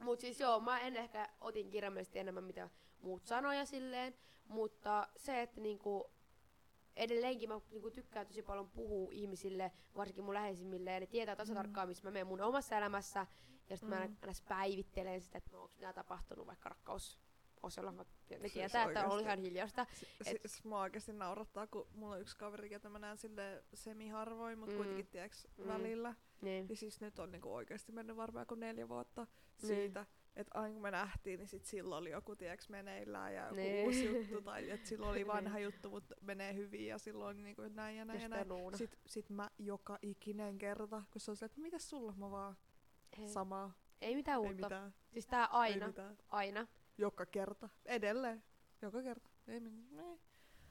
[0.00, 4.14] Mut siis joo, mä en ehkä otin kirjaimellisesti enemmän mitä muut sanoja silleen,
[4.48, 6.10] mutta se, että niinku
[6.96, 11.54] edelleenkin mä niinku tykkään tosi paljon puhua ihmisille, varsinkin mun läheisimmille, ja ne tietää tasa
[11.54, 13.26] tarkkaan, missä mä menen mun omassa elämässä,
[13.70, 14.16] ja sitten mä Mm.
[14.22, 17.18] aina päivittelen sitä, että no, onko mitä tapahtunut vaikka rakkaus
[17.62, 17.92] Vaikka
[18.30, 19.86] ne Siis tietää, että on ihan hiljasta.
[20.26, 24.58] Et- Siis mua oikeesti naurattaa, kun mulla on yksi kaveri, ketä mä näen sille semi-harvoin,
[24.58, 24.76] mut Mm.
[24.76, 25.66] kuitenkin tiiäks Mm.
[25.66, 26.14] välillä.
[26.42, 26.66] Niin.
[26.68, 29.66] Ja siis nyt on niinku oikeesti mennyt varmaan kuin neljä vuotta Niin.
[29.66, 33.54] siitä, että aina kun me nähtiin, niin sit silloin oli joku tiiäks meneillään ja joku
[33.54, 33.84] Niin.
[33.86, 35.64] uusi juttu, tai että silloin oli vanha Niin.
[35.64, 38.48] juttu, mutta menee hyvin ja silloin niinku näin ja näin ja näin.
[38.48, 38.76] Nuuna.
[38.76, 42.56] Sit, sit mä joka ikinen kerta, kun se on se, että mitäs sulla mä vaan
[43.18, 43.28] Ei.
[43.28, 44.66] samaa, Ei mitään ei uutta.
[44.66, 45.92] mitään, Siis tää ei aina,
[46.28, 46.66] aina.
[46.98, 48.42] Joka kerta, edelleen,
[48.82, 50.08] joka kerta, ei mitään.
[50.08, 50.18] Ei.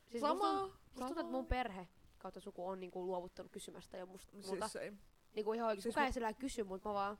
[0.07, 4.05] Siis Samaa, Musta, musta tuntuu, että mun perhe kautta suku on niinku luovuttanut kysymästä jo
[4.05, 4.67] musta, multa.
[4.67, 4.91] Siis ei.
[5.35, 7.19] Niinku ihan oikeesti, siis kukaan mu- ei sillä kysy, mutta mä vaan,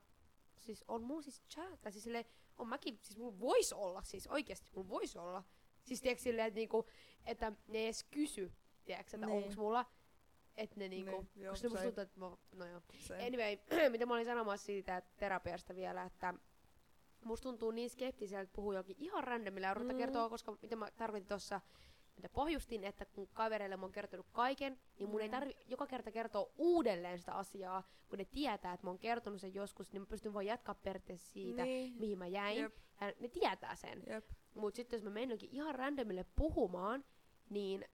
[0.57, 2.25] siis on mulla siis chat, tai siis silleen,
[2.57, 5.43] on mäkin, siis mulla vois olla, siis oikeesti mulla vois olla.
[5.83, 6.85] Siis tiedätkö silleen, että niinku,
[7.25, 8.51] että ne edes kysy,
[8.85, 9.43] tiedätkö, että Niin.
[9.43, 9.85] onks mulla,
[10.57, 12.81] että ne niinku, Niin, joo, koska musta tuntuu, että mä, no joo.
[12.97, 13.25] Se.
[13.25, 13.57] Anyway,
[13.91, 16.33] mitä mä olin sanomassa siitä terapiasta vielä, että
[17.23, 19.97] musta tuntuu niin skeptiseltä puhua jokin ihan randomilla ja ruveta Mm.
[19.99, 21.61] kertoa, koska mitä mä tarkoitin tuossa,
[22.15, 25.31] mitä pohjustin, että kun kavereille mä oon kertonut kaiken, niin mun ei Mm.
[25.31, 29.53] tarvi joka kerta kertoa uudelleen sitä asiaa, kun ne tietää, että mä oon kertonut sen
[29.53, 31.93] joskus, niin mä pystyn vaan jatkaa periaatteessa siitä, niin.
[31.99, 34.03] mihin mä jäin, Jep, ja ne tietää sen.
[34.07, 34.25] jep.
[34.55, 37.05] Mutta sitten jos mä menen jonkin ihan randomille puhumaan,
[37.49, 37.85] niin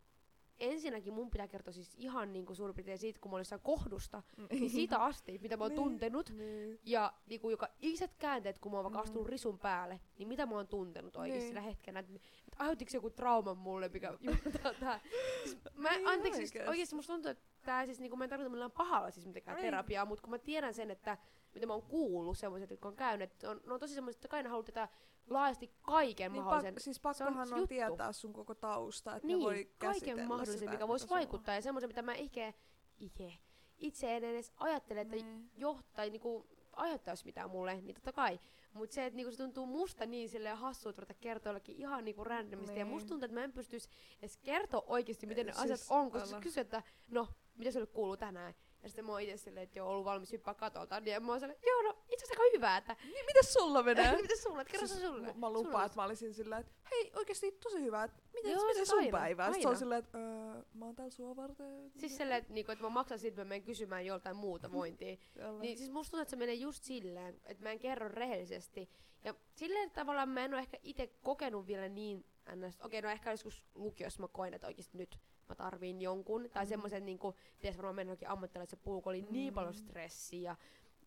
[0.59, 4.69] ensinnäkin mun pitää kertoa siis ihan niinku suurin piirtein siitä, kun mä olin kohdusta, niin
[4.69, 5.75] siitä asti, mitä mä oon Niin.
[5.83, 6.79] tuntenut, Niin.
[6.83, 9.03] ja niinku joka ikiset käänteet, kun mä oon vaikka Mm.
[9.03, 11.47] astunut risun päälle, niin mitä mä oon tuntenut oikeesti Niin.
[11.49, 14.99] sillä hetkenä, että et aiheuttiko se joku trauma mulle, mikä juontaa tää.
[15.43, 16.95] Siis mä, Niin anteeksi, siis oikeesti.
[16.95, 20.21] musta tuntuu, että tää siis niinku, mä en tarkoita millään pahalla siis mitenkään terapiaa, mutta
[20.21, 21.17] kun mä tiedän sen, että
[21.53, 24.27] mitä mä oon kuullut semmoiset, jotka on käynyt, että on, ne on tosi semmoiset, että
[24.27, 24.89] kai ne haluaa tätä
[25.29, 27.67] laajasti kaiken Niin mahdollisen pak- siis on pakkohan on, juttu.
[27.67, 31.19] tietää sun koko tausta, että niin, ne voi kaiken mahdollisen, mikä voisi sulla on.
[31.19, 32.53] vaikuttaa ja semmoisen, mitä mä ehkä,
[32.99, 33.33] ike,
[33.77, 35.51] itse en edes ajattele, että Niin.
[35.57, 38.39] johtaa, niinku, aiheuttaisi mitään mulle, niin totta kai.
[38.73, 42.23] Mutta se, että niinku, se tuntuu musta niin silleen hassulta ruveta kertoa jollekin ihan niinku
[42.23, 42.79] randomisti.
[42.79, 42.93] Ja Niin.
[42.93, 46.39] musta tuntuu, että mä en pystyisi edes kertoa oikeasti, miten ne Siis asiat on, koska
[46.41, 48.53] kysyy, että no, mitä sulle kuuluu tänään?
[48.85, 50.99] Ja sitten mä oon itse silleen, että joo, ollut valmis hyppää katolta.
[50.99, 54.15] Niin mä oon silleen, joo, no itse asiassa aika hyvää, että Niin, mitäs sulla menee?
[54.21, 55.33] mitä sulla, että kerro Siis sulle.
[55.33, 58.85] Mä, lupaan, että mä olisin sillä, että hei, oikeesti tosi hyvä, että miten, Joo, miten
[58.85, 59.45] sun aina, päivä?
[59.45, 61.91] Sitten se on silleen, että öö, mä oon täällä sua varten.
[61.97, 65.17] Siis silleen, että, niinku, että mä maksan siitä, että mä menen kysymään joltain muuta vointia.
[65.35, 65.61] Jälleen.
[65.61, 68.89] Niin siis musta tuntuu, että se menee just silleen, että mä en kerro rehellisesti.
[69.23, 72.81] Ja silleen tavallaan mä en ole ehkä itse kokenut vielä niin ns.
[72.81, 76.49] Okei, no ehkä joskus lukiossa mä koin, että oikeasti nyt mä tarviin jonkun.
[76.53, 76.69] Tai Mm.
[76.69, 79.55] semmoisen niinku, ties varmaan mennä jokin ammattilaisen puulla, kun oli niin Mm.
[79.55, 80.55] paljon stressiä ja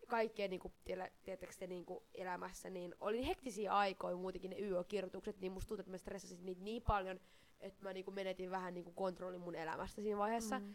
[0.09, 5.53] kaikkea niinku, tiedä- tiedättekö te niinku elämässä, niin oli hektisiä aikoja muutenkin ne YÖ-kirjoitukset, niin
[5.53, 7.20] musta tuntuu, että mä stressasin niitä niin paljon,
[7.61, 10.74] että mä niinku menetin vähän niinku kontrollin mun elämästä siinä vaiheessa Mm.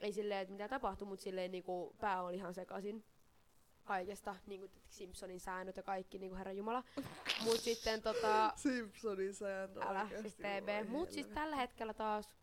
[0.00, 3.04] ei silleen, että mitä tapahtui, mutta silleen niinku pää oli ihan sekaisin
[3.84, 6.84] kaikesta, niinku Simpsonin säännöt ja kaikki, niinku herra Jumala.
[7.44, 10.88] Mut sitten tota, Simpsonin sääntö älä siis TB.
[10.88, 12.34] Mut siis tällä hetkellä taas,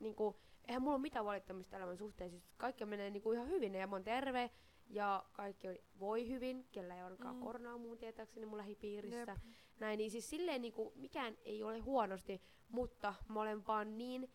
[0.00, 0.36] niinku,
[0.68, 3.96] eihän mulla ole mitään valittamista elämän suhteen, siis kaikki menee niinku ihan hyvin ja mä
[3.96, 4.50] oon terve
[4.90, 7.42] ja kaikki voi hyvin, kellä ei olekaan Mm.
[7.42, 9.16] koronaa mun tietääkseni mun lähipiirissä.
[9.18, 9.28] Jep.
[9.80, 14.30] Näin, niin siis silleen niinku, mikään ei ole huonosti, mutta mä olen vaan niin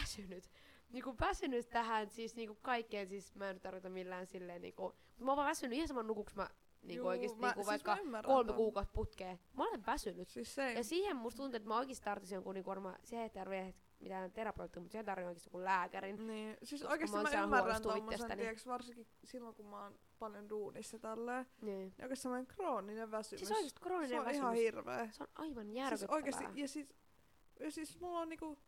[0.00, 0.50] väsynyt.
[0.90, 5.36] Niinku väsynyt tähän siis niinku kaikkeen, siis mä en tarkoita millään silleen niinku, mä oon
[5.36, 6.50] vaan väsynyt ihan saman nukuks mä
[6.82, 8.56] niinku Juu, oikeesti mä- niinku siis vaikka mä kolme ton.
[8.56, 9.38] kuukautta putkeen.
[9.56, 10.28] Mä olen väsynyt.
[10.28, 13.30] Siis se, Ja siihen musta tuntuu, että mä oikeesti tarvitsisin jonkun niinku varmaan, se ei
[13.30, 16.26] tarvitse mitään terapeuttia, mutta siihen tarvitsen oikeesti jonkun lääkärin.
[16.26, 20.98] Niin, siis oikeesti mä mä, ymmärrän tommosen, tiiäks, varsinkin silloin kun mä oon paljon duunissa
[20.98, 21.78] tälleen, Niin.
[21.78, 23.40] niin oikeesti semmoinen krooninen väsymys.
[23.40, 24.40] Siis oikeesti se krooninen on väsymys.
[24.42, 25.08] ihan hirveä.
[25.10, 26.14] Se on aivan Siis järkyttävää.
[26.14, 26.94] oikeesti, ja siis,
[27.60, 28.58] ja siis mulla on niinku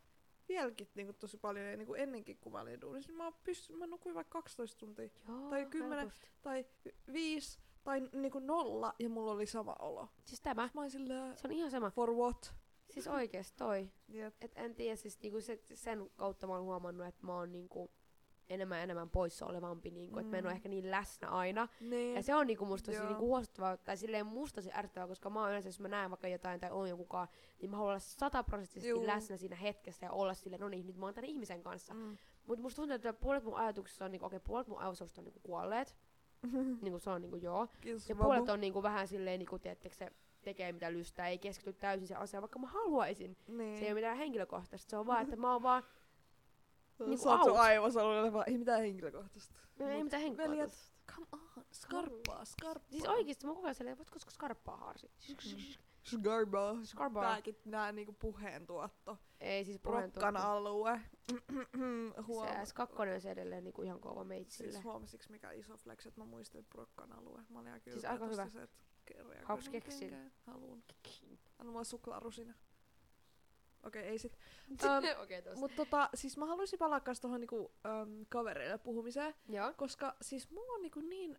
[0.48, 3.86] vieläkin niinku tosi paljon, ja niinku ennenkin kun mä olin duunissa, niin mä, pysty, mä
[3.86, 6.28] nukuin vaikka 12 tuntia, Joo, tai kymmenen- helposti.
[6.42, 6.66] tai
[7.12, 10.08] viisi, tai niinku nolla, ja mulla oli sama olo.
[10.24, 11.90] Siis tämä, Mä silleen, se on ihan sama.
[11.90, 12.54] for what?
[12.90, 13.90] Siis oikeesti toi.
[14.08, 14.34] Jep.
[14.40, 17.90] Et en tiedä, siis niinku se, sen kautta mä oon huomannut, että mä oon niinku
[18.48, 20.56] enemmän ja enemmän poissa olevampi, niinku, että mä en oo Mm.
[20.56, 21.68] ehkä niin läsnä aina.
[21.80, 22.14] Niin.
[22.16, 23.08] Ja se on niinku musta tosi Joo.
[23.08, 26.28] niinku huolestuttavaa, tai silleen musta tosi ärsyttävää, koska mä oon yleensä, jos mä näen vaikka
[26.28, 27.28] jotain tai on jonkunkaan,
[27.60, 29.06] niin mä haluan olla sataprosenttisesti Juu.
[29.06, 31.94] läsnä siinä hetkessä ja olla silleen, no niin, nyt mä oon tämän ihmisen kanssa.
[31.94, 32.00] Mm.
[32.00, 32.16] Mm.
[32.46, 35.40] Mutta musta tuntuu, että puolet mun ajatuksista on niinku, okei, puolet mun ajatuksista on niinku
[35.42, 35.96] kuolleet,
[36.82, 37.68] niinku se on niinku joo.
[37.80, 40.10] Kiitos, Ja puolet on niinku vähän silleen, niinku, tiedättekö, se
[40.42, 43.36] tekee mitä lystää, ei keskity täysin se asiaan, vaikka mä haluaisin.
[43.48, 43.78] Niin.
[43.78, 45.82] Se ei ole mitään henkilökohtaista, se on vaan, että mä oon vaan,
[46.98, 47.60] niinku Sä oot sun out.
[47.60, 49.54] aivosalueella vaan, ei mitään henkilökohtaista.
[49.78, 50.94] no, ei mitään veljet, henkilökohtaista.
[51.14, 52.90] Come on, skarppaa, skarppaa.
[52.90, 55.10] Siis oikeesti mä koko ajan silleen, voitko skarppaa harsi?
[56.04, 56.84] Skarppaa.
[56.84, 57.22] Skarppaa.
[57.22, 59.18] Tääkin nää niinku puheentuotto.
[59.40, 61.00] Ei siis puheen Prokkan alue.
[62.26, 62.48] Huom.
[62.48, 64.72] Se S2 on se edelleen niinku ihan kova meitsille.
[64.72, 67.42] Siis huomasiks mikä iso flex, että mä muistelin Prokkan alue.
[67.48, 68.48] Mä olin aika Siis aika hyvä.
[68.48, 68.78] Se, että
[69.70, 70.00] keksin.
[70.00, 70.32] kenkään.
[70.46, 70.84] Haluun.
[71.58, 72.54] Anna mulle suklaarusina.
[73.86, 74.38] Okei, ei sit.
[74.84, 75.58] Ähm, Okei, tos.
[75.58, 79.72] Mut tota, siis mä haluaisin palaa kans tohon niinku, äm, kavereille puhumiseen, Joo.
[79.76, 81.38] koska siis mulla on niinku niin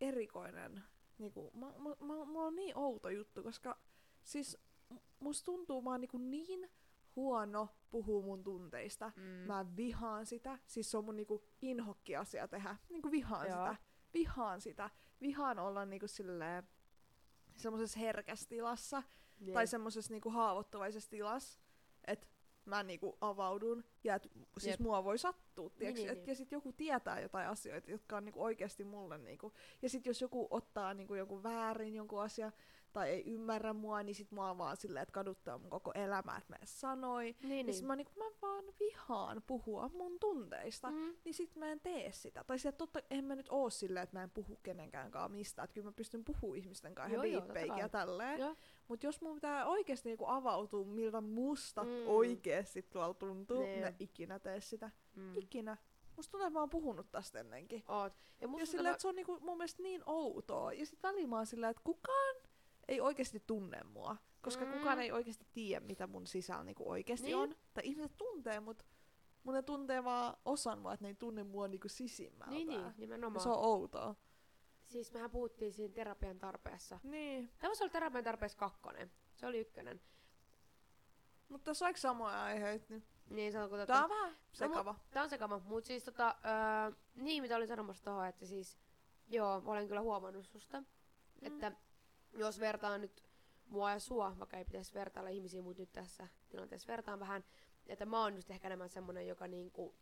[0.00, 0.82] erikoinen,
[1.18, 3.78] niinku, mä, mä, mä, mulla on niin outo juttu, koska
[4.24, 4.58] siis
[5.20, 6.70] musta tuntuu, mä oon niinku niin
[7.16, 9.12] huono puhuu mun tunteista.
[9.16, 9.22] Mm.
[9.22, 13.58] Mä vihaan sitä, siis se on mun niinku inhokki asia tehdä, niinku vihaan Joo.
[13.58, 13.76] sitä,
[14.14, 16.68] vihaan sitä, vihaan olla niinku silleen
[17.56, 19.02] semmosessa herkässä tilassa,
[19.40, 19.54] Niin.
[19.54, 21.60] tai semmosessa niinku haavoittuvaisessa tilassa,
[22.06, 22.26] että
[22.64, 24.80] mä niinku avaudun ja et, siis Jep.
[24.80, 26.28] mua voi sattua, tiiäks, niin, et, niin.
[26.28, 30.20] ja sit joku tietää jotain asioita, jotka on niinku oikeasti mulle niinku, ja sit jos
[30.20, 32.52] joku ottaa niinku jonkun väärin jonkun asia,
[32.92, 36.52] tai ei ymmärrä mua, niin sit mua vaan silleen, että kaduttaa mun koko elämää, että
[36.52, 37.24] mä en sanoi.
[37.24, 37.66] Niin, Niin.
[37.66, 37.74] niin.
[37.74, 41.14] Sit mä, niinku, mä vaan vihaan puhua mun tunteista, mm.
[41.24, 42.44] Niin sit mä en tee sitä.
[42.44, 45.64] Tai sieltä totta, en mä nyt oo silleen, että mä en puhu kenenkään kanssa mistään,
[45.64, 48.40] että kyllä mä pystyn puhumaan ihmisten kanssa Joo, ihan joo, ja tälleen.
[48.40, 48.56] Joo.
[48.88, 51.90] Mut jos mun pitää oikeesti niinku avautua, miltä musta Mm.
[52.06, 53.80] oikeesti tuolla tuntuu, Niin.
[53.80, 54.90] mä ikinä tee sitä.
[55.16, 55.36] Mm.
[55.36, 55.76] Ikinä.
[56.16, 57.84] Musta tuntuu, että mä oon puhunut tästä ennenkin.
[57.88, 58.12] Oot.
[58.12, 60.72] Ja Ja musta silleen, että se on niinku mun mielestä niin outoa.
[60.72, 62.36] Ja sit väliin mä oon silleen, että kukaan
[62.88, 64.16] ei oikeasti tunne mua.
[64.42, 64.72] Koska Mm.
[64.72, 67.36] kukaan ei oikeasti tiedä, mitä mun sisällä niinku oikeasti Niin.
[67.36, 67.54] on.
[67.74, 68.86] Tai ihmiset tuntee, mut
[69.42, 72.50] mun ne tuntee vaan osan mua, että ne ei tunne mua niinku sisimmältään.
[72.50, 73.42] Niin, niin, Ja nimenomaan.
[73.42, 74.14] se on outoa.
[74.86, 76.98] Siis mehän puhuttiin siinä terapian tarpeessa.
[77.02, 77.50] Niin.
[77.58, 79.10] Tämä voisi olla terapian tarpeessa kakkonen.
[79.36, 80.00] Se oli ykkönen.
[81.48, 83.04] Mutta tässä on aika samoja aiheita nyt.
[83.30, 84.94] Niin, se on, kun tota, Tää on vähän sekava.
[85.10, 88.78] Tää on sekava, mut siis tota, öö, niin mitä olin sanomassa tohon, että siis,
[89.28, 90.86] joo, olen kyllä huomannut susta, mm.
[91.42, 91.72] että
[92.34, 93.24] jos vertaan nyt
[93.66, 97.44] mua ja sua, vaikka ei pitäisi vertailla ihmisiä, mutta nyt tässä tilanteessa vertaan vähän,
[97.86, 99.94] että mä oon just ehkä enemmän semmonen, joka niinku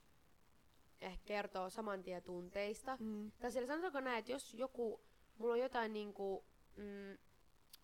[1.01, 2.97] ehkä kertoo saman tien tunteista.
[3.01, 3.31] Mm.
[3.40, 5.01] Tai siellä sanotaanko näin, että jos joku,
[5.38, 6.45] mulla on jotain niinku,
[6.77, 7.19] mm,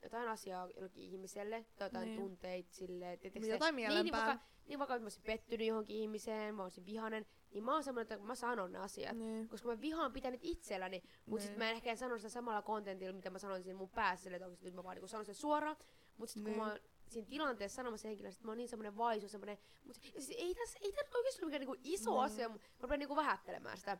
[0.03, 2.21] jotain asiaa jollekin ihmiselle, tai jotain Niin.
[2.21, 6.63] tunteita silleen, tietysti Jotain niin, niin vaikka, niin vaikka mä olisin pettynyt johonkin ihmiseen, mä
[6.63, 9.16] olisin vihanen, niin mä oon semmoinen, että mä sanon ne asiat.
[9.16, 9.49] Niin.
[9.49, 11.59] Koska mä vihaan pitänyt itselläni, mutta sit Niin.
[11.59, 14.75] mä en ehkä sano sitä samalla kontentilla, mitä mä sanoin siinä mun päässä, että nyt
[14.75, 15.77] mä vaan niinku sanon sen suoraan.
[16.16, 16.62] Mutta sit kun Niin.
[16.62, 20.31] mä oon siinä tilanteessa sanomassa henkilölle, sit mä oon niin semmoinen vaisu, semmoinen, mutta siis
[20.38, 22.21] ei tässä, ei tässä oikeesti ole mikään niinku iso Niin.
[22.25, 23.99] asia, mutta mä rupean niinku vähättelemään sitä.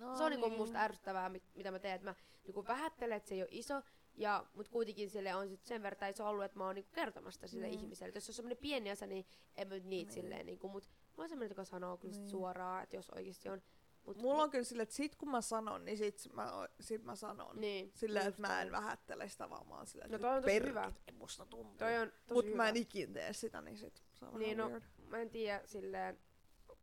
[0.00, 2.14] No, se on niinku musta ärsyttävää, mit, mitä mä teen, että mä
[2.44, 3.82] niinku vähättelen, että se ei ole iso,
[4.16, 7.48] ja, mut kuitenkin sille on sit sen verran iso ollut, että mä oon niinku kertomassa
[7.48, 7.80] sille Niin.
[7.80, 8.08] ihmiselle.
[8.08, 10.22] Et jos se on semmoinen pieni asia, niin en mä nyt niitä Niin.
[10.22, 12.28] silleen, niinku, mut mä oon semmoinen, joka sanoo kyllä Niin.
[12.28, 13.62] suoraan, että jos oikeasti on.
[14.06, 17.16] Mut, Mulla on kyllä silleen, että sit kun mä sanon, niin sit mä, sit mä
[17.16, 17.60] sanon.
[17.60, 20.62] Niin, Silleen, että mä en vähättele sitä, vaan mä oon silleen, No toi on tosi
[20.62, 20.92] hyvä.
[21.12, 21.78] musta tuntuu.
[21.78, 22.56] Toi on tosi Mut hyvä.
[22.56, 24.82] mä en ikin tee sitä, niin sit se on Niin, no, weird.
[25.06, 26.18] mä en tiedä silleen,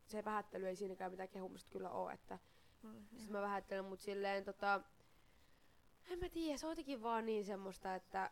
[0.06, 2.38] se vähättely ei siinäkään mitään kehumista kyllä oo, että
[2.82, 4.80] Mm, sit mä vähättelen, mut silleen tota,
[6.10, 8.30] en mä tiedä, se on jotenkin vaan niin semmoista, että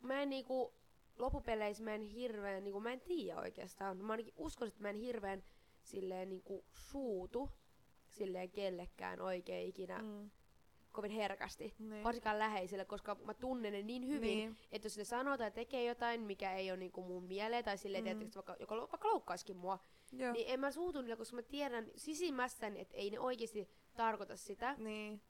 [0.00, 0.74] mä en niinku,
[1.18, 4.96] loppupeleissä mä en hirveen, niinku mä en tiedä oikeastaan, mä ainakin uskon, että mä en
[4.96, 5.44] hirveen
[5.82, 7.50] silleen niinku suutu
[8.08, 10.30] silleen kellekään oikein ikinä Mm,
[10.92, 11.74] kovin herkästi.
[11.78, 12.04] niin.
[12.04, 14.56] Varsinkaan läheisille, koska mä tunnen ne niin hyvin, Niin.
[14.72, 18.04] että jos ne sanoo tai tekee jotain, mikä ei ole niinku mun mieleen, tai silleen,
[18.04, 18.10] Mm.
[18.22, 19.78] että vaikka, joka, vaikka loukkaisikin mua,
[20.12, 20.32] Joo.
[20.32, 24.74] niin en mä suutu niille, koska mä tiedän sisimmässäni, että ei ne oikeasti tarkoita sitä.
[24.78, 25.22] Niin.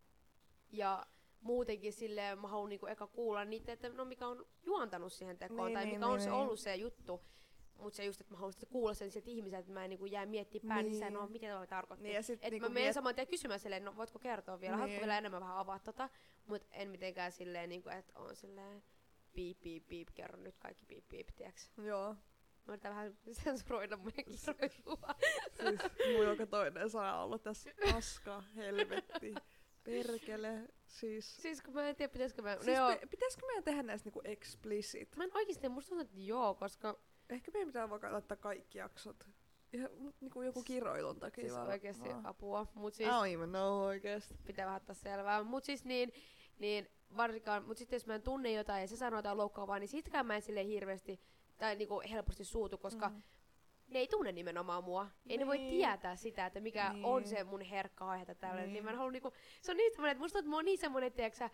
[0.73, 1.07] Ja
[1.41, 5.67] muutenkin silleen mä haluan niinku eka kuulla niitä, että no mikä on juontanut siihen tekoon,
[5.67, 6.41] Niin, tai niin, mikä on niin, se niin.
[6.41, 7.23] ollut se juttu.
[7.79, 10.27] Mutta se just, että mä haluan kuulla sen sieltä ihmiseltä, että mä en niinku jää
[10.27, 11.13] miettimään pään Niin.
[11.13, 12.03] no mitä toi tarkoitti.
[12.05, 14.61] Niin, ja sit Et niinku mä menen miet- saman tien kysymään silleen, no voitko kertoa
[14.61, 14.81] vielä, Niin.
[14.81, 16.09] haluatko vielä enemmän vähän avaa tota,
[16.47, 18.83] mut en mitenkään silleen, niinku, että on silleen
[19.33, 21.71] piip, piip, piip, kerro nyt kaikki piip, piip, tiiäks.
[21.83, 22.15] Joo.
[22.67, 25.15] Mä yritän vähän sensuroida mun kirjoitua.
[25.53, 25.81] Siis
[26.17, 29.35] mun joka toinen sana on ollut tässä paska, helvetti,
[29.85, 31.37] perkele, siis...
[31.37, 32.55] siis kun mä en tiedä, pitäisikö mä...
[32.55, 35.17] Siis no joo, pe- pitäisikö meidän tehdä näistä niinku explicit?
[35.17, 36.99] mä en oikeesti, musta tuntuu, että joo, koska
[37.31, 39.29] Ehkä meidän pitää vaikka laittaa kaikki jaksot.
[39.73, 41.69] Ihan niinku joku kiroilun takia siis vaan.
[41.69, 42.27] oikeesti vaan.
[42.27, 42.67] apua.
[42.75, 44.35] Mut I siis don't even know oikeesti.
[44.47, 45.43] pitää vähän ottaa selvää.
[45.43, 46.13] Mut siis niin,
[46.59, 49.89] niin varsinkaan, mut sitten jos mä en tunne jotain ja se sanoo jotain loukkaavaa, niin
[49.89, 51.21] sitkään mä en silleen hirveästi
[51.57, 53.23] tai niinku helposti suutu, koska Mm.
[53.89, 55.07] Ne ei tunne nimenomaan mua.
[55.29, 55.71] Ei ne voi Niin.
[55.71, 57.05] tietää sitä, että mikä Niin.
[57.05, 58.73] on se mun herkkä aihe tai tällainen.
[58.73, 58.85] Niin.
[58.87, 58.97] Niin.
[58.97, 61.51] mä niinku, se on niin semmonen, että musta tuntuu, että mä oon niin semmonen, tiiäksä,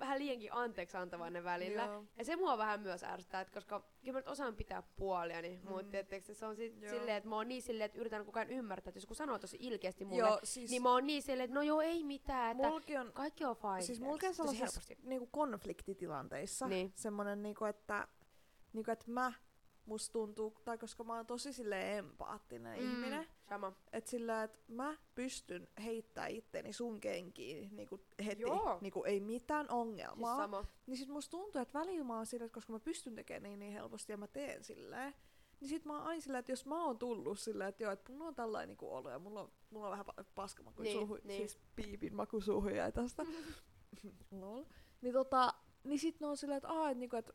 [0.00, 1.82] vähän liiankin anteeksi antavainen välillä.
[1.82, 2.04] Joo.
[2.18, 5.60] Ja se mua vähän myös ärsyttää, että koska kyllä mä nyt osaan pitää puolia, niin
[5.62, 5.68] mm.
[5.68, 6.90] mutta tietysti se on Joo.
[6.94, 9.38] silleen, että mä oon niin silleen, että yritän koko ajan ymmärtää, että jos joku sanoo
[9.38, 12.56] tosi ilkeästi mulle, Joo, siis niin mä oon niin silleen, että no joo, ei mitään,
[12.56, 13.80] että mulki on, kaikki on fine.
[13.82, 16.92] siis mulki on sellaisissa niinku konfliktitilanteissa Niin.
[16.94, 18.08] semmonen niinku, että,
[18.72, 19.32] niinku, että mä
[19.86, 22.90] musta tuntuu, tai koska mä oon tosi silleen empaattinen mm.
[22.90, 23.72] ihminen, Sama.
[23.92, 28.78] että sillä, että mä pystyn heittää itteni sun kenkiin niinku heti, Joo.
[28.80, 30.36] niinku ei mitään Siis ongelmaa.
[30.36, 30.64] sama.
[30.86, 33.58] Niin sit musta tuntuu, että välillä mä oon sillä, että koska mä pystyn tekemään niin,
[33.58, 35.14] niin helposti ja mä teen silleen,
[35.60, 38.12] niin sit mä oon aina silleen, että jos mä oon tullut silleen, että joo, että
[38.12, 41.20] mulla on tällainen niinku olo ja mulla on, mulla on vähän pa- paskamaku Niin, suuhun,
[41.24, 41.38] niin.
[41.38, 42.40] siis piipin maku
[42.76, 43.26] jäi tästä.
[44.40, 44.64] Lol.
[45.00, 47.30] Niin tota, niin sit ne on silleen, että aah, että niinku, et,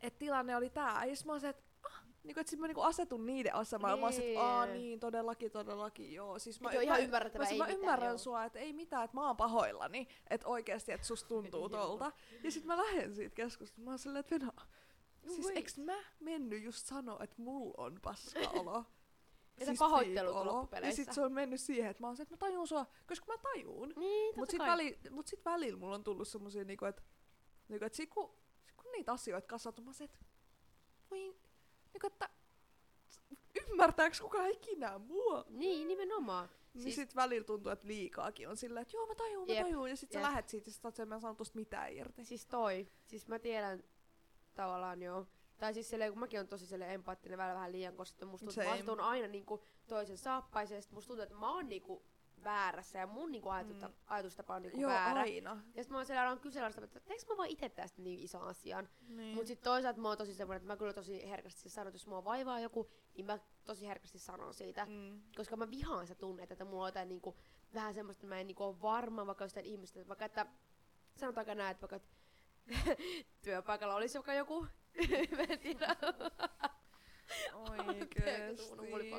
[0.00, 1.04] et tilanne oli tää.
[1.04, 3.90] Ja sit mä oon että ah, niinku, et sit mä niinku asetun niiden asemaan.
[3.90, 4.74] Ja mä oon että aa Niin.
[4.74, 6.38] niin, todellakin, todellakin, joo.
[6.38, 8.18] Siis mä, Joo, ihan mä, ymmärrettävää, mä, ei mä mitään, ymmärrän joo.
[8.18, 10.08] sua, että ei mitään, että mä oon pahoillani.
[10.30, 12.12] Että oikeesti, että susta tuntuu tolta.
[12.42, 13.80] Ja sit mä lähden siitä keskustelusta.
[13.82, 14.52] Mä oon silleen, että Venä,
[15.26, 15.52] siis Voi.
[15.56, 18.84] eiks mä mennyt just sanoa, että mulla on paska-olo?
[19.60, 20.50] Ja sä pahoittelut piip-olo.
[20.50, 21.04] Ja loppupeleissä.
[21.04, 23.38] sit se on mennyt siihen, että mä oon se, että mä tajun sua, koska mä
[23.38, 23.92] tajuun.
[23.96, 27.02] Niin, Mut sit, väli, mut sit välillä mulla on tullut semmosia niinku, että
[27.68, 28.34] niinku, et sit kun
[28.96, 29.58] niitä asioita
[29.92, 30.18] se, että
[31.10, 31.18] voi,
[31.92, 32.28] niinku, että
[33.68, 35.44] ymmärtääks kukaan ikinä mua?
[35.48, 36.48] Niin, nimenomaan.
[36.74, 39.90] Niin Siis- sit välillä tuntuu, että liikaakin on silleen, että joo mä tajuun, mä tajuun.
[39.90, 42.24] Ja sit sä lähet siitä ja sit oot mä saanut tosta mitään irti.
[42.24, 42.88] Siis toi.
[43.06, 43.84] Siis mä tiedän
[44.54, 45.26] tavallaan joo.
[45.58, 48.72] Tai siis silleen, kun mäkin on tosi silleen empaattinen välillä vähän liian, koska musta tuntuu,
[48.72, 50.82] että mä aina niinku toisen saappaiseen.
[50.82, 52.04] sit Musta tuntuu, että mä oon niinku
[52.46, 53.94] väärässä ja mun niinku ajatusta, Mm.
[54.06, 55.20] ajatustapa on niinku joo, väärä.
[55.20, 55.62] aina.
[55.74, 58.42] Ja sit mä oon siellä alan kyseenalaista, että teekö mä vaan itse tästä niin ison
[58.42, 58.88] asian.
[59.08, 59.34] Niin.
[59.34, 62.06] Mut sit toisaalta mä oon tosi semmonen, että mä kyllä tosi herkästi sanon, että jos
[62.06, 64.84] mua vaivaa joku, niin mä tosi herkästi sanon siitä.
[64.86, 65.22] mm.
[65.36, 67.36] Koska mä vihaan sitä tunnetta, että mulla on jotain niinku,
[67.74, 70.08] vähän semmoista, että mä en niinku ole varma vaikka jostain ihmistä.
[70.08, 70.46] Vaikka että
[71.16, 72.16] sanotaanko näin, että vaikka että
[73.44, 74.66] työpaikalla olisi vaikka joku,
[75.36, 75.96] mä en tiedä.
[77.54, 78.72] Oikeesti.
[78.92, 79.10] Oli.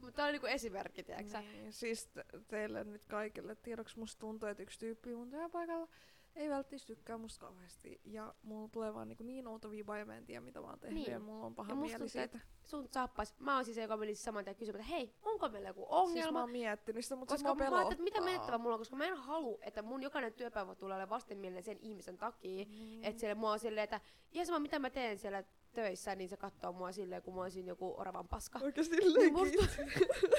[0.00, 1.72] Mutta tää on niinku esimerkki, tiedätkö niin.
[1.72, 5.88] Siis te- teille nyt kaikille tiedoksi musta tuntuu, että yksi tyyppi mun työpaikalla
[6.36, 8.00] ei välttis tykkää musta kauheasti.
[8.04, 10.78] Ja mulla tulee vaan niin, niin outo viba ja mä en tiedä mitä mä oon
[10.78, 11.12] tehnyt Niin.
[11.12, 12.40] ja mulla on paha Ja mieli tuntuu, siitä.
[12.64, 13.34] Sun saappais.
[13.38, 15.90] Mä oon siis se, joka meni saman tien kysymään, että hei, onko meillä joku Siis
[15.90, 16.32] ongelma?
[16.32, 18.32] mä oon miettinyt sitä, mutta koska siis mä mua ajattelin, että mitä pelottaa.
[18.34, 21.78] menettävää mulla on, koska mä en halua, että mun jokainen työpäivä tulee olemaan vastenmielinen sen
[21.80, 22.64] ihmisen takia.
[22.64, 23.04] Niin.
[23.04, 24.00] Että siellä mua on silleen, että
[24.32, 25.44] ihan sama mitä mä teen siellä
[25.82, 28.58] töissä, niin se katsoo mua silleen, kun mä olisin joku oravan paska.
[28.62, 29.82] Oikeesti Niin musta-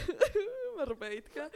[0.77, 1.49] mä rupean itkää.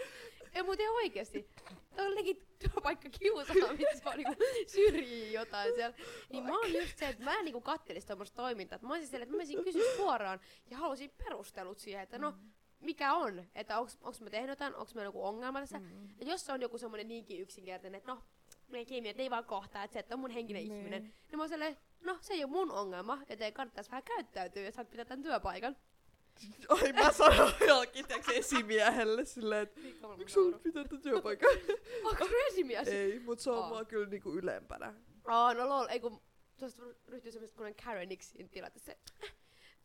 [0.54, 1.50] Ei ihan oikeesti.
[1.96, 4.36] Tää on legit työpaikka kiusaamista, vaan niinku
[4.67, 5.96] syrjii jotain siellä.
[6.32, 8.80] Niin mä oon just se, että mä en niinku kattelis tommoista toimintaa.
[8.82, 10.39] Mä olisin silleen, että mä menisin kysyä suoraan
[10.72, 12.34] ja haluaisin perustelut siihen, että no,
[12.80, 13.46] mikä on?
[13.56, 15.80] Että onks, onks mä tehnyt jotain, onks meillä joku ongelma tässä?
[15.80, 16.10] Mm.
[16.19, 18.22] Ja jos se on joku semmonen niinkin yksinkertainen, että no,
[18.67, 20.78] meidän kemiat ei vaan kohtaa, että se, että on mun henkinen Niin.
[20.78, 21.04] ihminen.
[21.04, 24.86] Niin mä oon no se ei ole mun ongelma, joten kannattais vähän käyttäytyä, jos sä
[24.86, 25.76] pitää tämän työpaikan.
[26.69, 29.82] Ai mä sanoin jollekin tiiäks, esimiehelle silleen, että
[30.17, 31.49] miksi sun pitää tätä työpaikkaa?
[32.10, 32.88] Onko sun esimies?
[32.88, 33.69] ei, mut se on Aa.
[33.69, 34.93] mua kyllä niinku ylempänä.
[35.26, 36.21] Aa, no lol, ei kun
[36.60, 38.91] tuosta ryhtyy semmoista kunnon Kareniksi tilanteessa.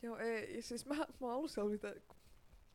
[0.03, 0.63] Joo, ei.
[0.63, 1.95] Siis mä, mä oon ollut siellä mitä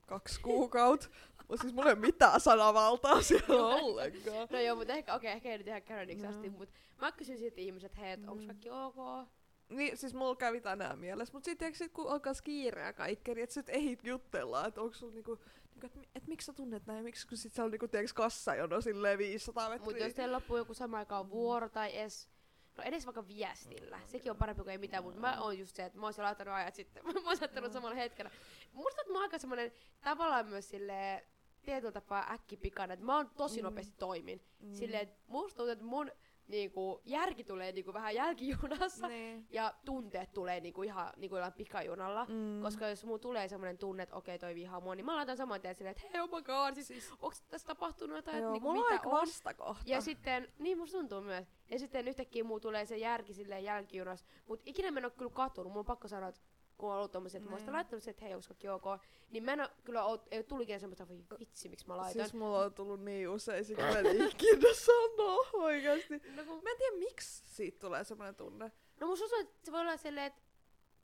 [0.08, 1.08] kaksi kuukautta.
[1.50, 4.48] Mut siis mulla ei ole mitään sanavaltaa siellä ollenkaan.
[4.52, 6.30] No joo, mutta ehkä, okei, okay, ehkä ei nyt ihan Kareniksi No.
[6.30, 8.46] asti, mutta mä kysyn silti ihmiset, hei, Mm.
[8.48, 9.28] kaikki ok?
[9.70, 11.34] Niin, siis mulla kävi tänään mielessä.
[11.34, 14.94] Mut sitten sit, kun alkaa kiire ja kaikki, niin et sit ei jutella, että onko
[14.94, 15.39] sulla niinku,
[15.72, 18.82] niinku että et, miksi sä tunnet näin, miksi kun sit siellä on niinku, tiiäks, kassajono
[18.82, 19.86] silleen 500 metriä.
[19.86, 22.30] Mutta jos teillä loppuu joku sama aikaan vuoro tai edes,
[22.78, 25.86] no edes vaikka viestillä, sekin on parempi kuin ei mitään, mutta mä oon just se,
[25.86, 27.74] että mä oon siellä laittanut ajat sitten, mä oon saattanut Mm.
[27.74, 28.32] samalla hetkellä.
[28.74, 31.22] Musta että mä oon aika semmonen tavallaan myös silleen
[31.62, 33.64] tietyllä tapaa äkkipikainen, että mä oon tosi Mm.
[33.66, 34.42] nopeasti toimin.
[34.60, 34.74] Mm.
[34.74, 36.12] Silleen, että musta tuntuu, että mun
[36.47, 39.47] niinku, järki tulee niinku vähän jälkijunassa Niin.
[39.49, 42.25] ja tunteet tulee niinku ihan niinku jollain pikajunalla.
[42.29, 42.62] Mm.
[42.62, 45.62] Koska jos mulla tulee semmoinen tunne, että okei toi vihaa mua, niin mä laitan saman
[45.62, 48.71] tien silleen, että hei oh my god, siis, siis onks tässä tapahtunut jotain, että niinku,
[48.73, 49.12] mulla mitä on?
[49.12, 49.84] vastakohta.
[49.86, 51.47] Ja sitten, niin musta tuntuu myös.
[51.69, 54.25] Ja sitten yhtäkkiä muu tulee se järki silleen jälkijunas.
[54.47, 55.71] Mut ikinä mä en oo kyllä katunut.
[55.73, 56.41] Mun on pakko sanoa, että
[56.84, 57.74] kun on ollut tommoset, että mä oon Niin.
[57.74, 58.84] laittanut se, että hei, kaikki ok.
[59.32, 62.13] Niin mä en kyllä oo, ei ikinä semmoista, voi vitsi, miksi mä laitan.
[62.24, 66.13] Siis mulla on tullut niin usein, siksi mä en ikinä sanoa oikeasti.
[66.36, 68.72] no, kun, Mä en tiedä miksi siitä tulee semmoinen tunne.
[69.00, 70.41] no musta tuntuu, että se voi olla silleen, että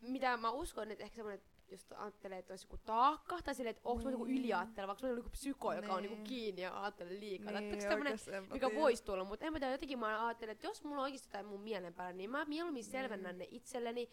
[0.01, 3.89] mitä mä uskon, että ehkä semmoinen just ajattelee, että olisi joku taakka, tai silleen, että
[3.89, 4.37] onko mä joku Niin.
[4.37, 6.11] yliajatteleva, onko joku psyko, joka on Niin.
[6.11, 7.51] niinku kiinni ja ajattelee liikaa.
[7.59, 10.27] Niin, onko tämmönen, oikeesti en mä mikä voisi tulla, mutta en mä tiedä, jotenkin mä
[10.27, 13.47] ajattelen, että jos mulla on oikeasti jotain mun mielen päällä, niin mä mieluummin selvennän ne
[13.51, 14.09] itselleni,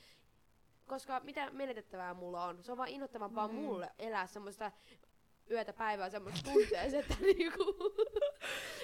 [0.87, 2.63] koska mitä menetettävää mulla on.
[2.65, 3.55] Se on vaan innoittavampaa Mm.
[3.55, 4.73] mulle elää semmoista
[5.51, 7.65] yötä päivää semmoista tunteessa, että niinku,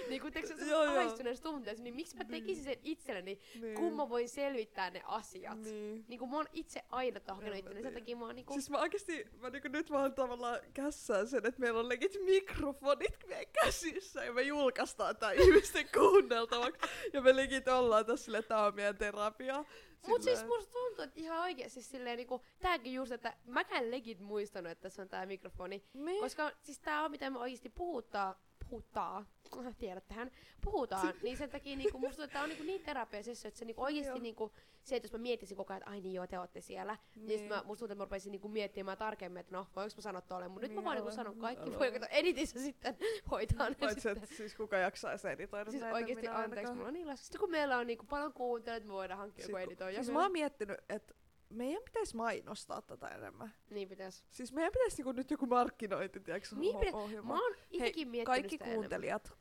[0.09, 0.28] niinku
[0.59, 3.74] se ahdistuneessa tunteessa, niin miksi mä tekisin sen itselleni, Niin.
[3.74, 5.59] kun mä voin selvittää ne asiat.
[5.59, 6.05] Niin.
[6.09, 8.53] Niinku mä oon itse aina tahkenut itselleni, sen takia mä oon niinku...
[8.53, 13.26] Siis mä oikeesti, mä niinku nyt vaan tavallaan kässään sen, että meillä on legit mikrofonit
[13.28, 16.80] meidän käsissä ja me julkaistaan tää ihmisten kuunneltavaksi.
[17.12, 19.64] Ja me legit ollaan tässä silleen, että tää on meidän terapia.
[20.07, 24.72] Mut siis musta tuntuu, että ihan oikeesti silleen niinku, tääkin just, että mäkään legit muistanut,
[24.72, 25.84] että tässä on tää mikrofoni.
[25.92, 26.20] Niin.
[26.20, 28.40] Koska siis tää on mitä me oikeesti puhuttaa,
[28.73, 29.27] puhutaan,
[29.79, 33.59] tiedättehän, puhutaan, niin sen takia niinku, musta tuntuu, että tää on niinku niin terapeisessa, että
[33.59, 34.18] se niinku oikeesti Joo.
[34.18, 34.53] niinku,
[34.85, 37.27] se, että jos mä miettisin koko ajan, että ai niin joo, te ootte siellä, niin,
[37.27, 40.20] niin mä, musta tuntuu, että mä rupesin niinku miettimään tarkemmin, että no, voinko mä sanoa
[40.20, 42.97] tolle, mutta nyt mä Niin, vaan niinku sanon kaikki, voi editissä sitten
[43.31, 44.23] hoitaa ne Paitsi, sitten.
[44.23, 47.16] että siis kuka jaksaisi editoida Siis näitä, oikeesti minä anteeksi, mulla on niin.
[47.16, 50.03] Sitten kun meillä on niinku paljon kuuntelijoita, me voidaan hankkia joku kun- editoija.
[50.03, 51.14] Siis mä oon miettinyt, että
[51.53, 53.55] meidän pitäisi mainostaa tätä enemmän.
[53.70, 54.24] Niin pitäis.
[54.30, 57.34] Siis meidän pitäisi niinku nyt joku markkinointi, tiiäks, Niin pitä- ohjelma.
[57.34, 58.78] Mä oon miettinyt Kaikki sitä enemmän.
[58.80, 59.32] kuuntelijat,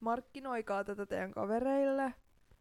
[0.00, 2.14] markkinoikaa tätä teidän kavereille,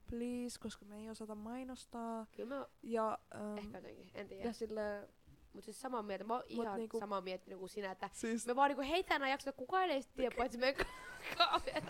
[0.10, 2.28] please, koska me ei osata mainostaa.
[2.36, 4.48] Kyllä mä Ja, ähm, ehkä jotenkin, en tiedä.
[4.48, 5.10] ja sille,
[5.54, 8.56] Mut siis samaa mieltä, mä oon ihan niinku- samaa miettinyt kuin sinä, että siis, me
[8.56, 10.86] vaan niinku heitään nämä jaksot, kukaan ei tiedä, paitsi meidän
[11.38, 11.84] kaverit.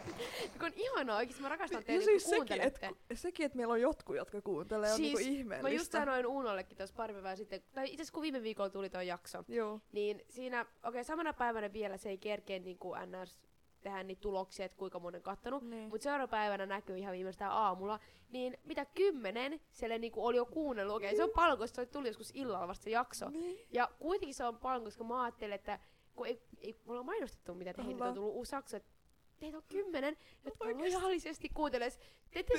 [0.59, 3.15] Kun on ihanaa oikeesti, mä rakastan teitä, siis kun sekin, että kuuntelette.
[3.15, 5.81] sekin, että meillä on jotkut, jotka kuuntelee, on Siis niinku Mä ihmeellistä.
[5.81, 9.01] just sanoin Uunollekin tuossa pari päivää sitten, tai itse asiassa kun viime viikolla tuli tuo
[9.01, 9.79] jakso, Joo.
[9.91, 13.39] niin siinä, okei okay, samana päivänä vielä se ei kerkeä niinku NS
[13.81, 15.89] tehdä niitä tuloksia, että kuinka monen kattonut, Niin.
[15.89, 20.95] Mutta seuraavana päivänä näkyy ihan viimeistään aamulla, niin mitä kymmenen siellä niinku oli jo kuunnellut.
[20.95, 23.29] Okei, se on paljon, koska se tuli joskus illalla vasta se jakso.
[23.29, 23.67] Niin.
[23.71, 25.79] Ja kuitenkin se on paljon, koska mä ajattelin, että
[26.15, 28.09] kun ei, ei mulla on mainostettu, mitä Ollaan.
[28.09, 28.92] on tullut uusi jakso, että
[29.43, 30.95] teitä on kymmenen, jotka Oikeesti.
[30.95, 31.97] lojaalisesti kuunteles.
[32.31, 32.53] Te ette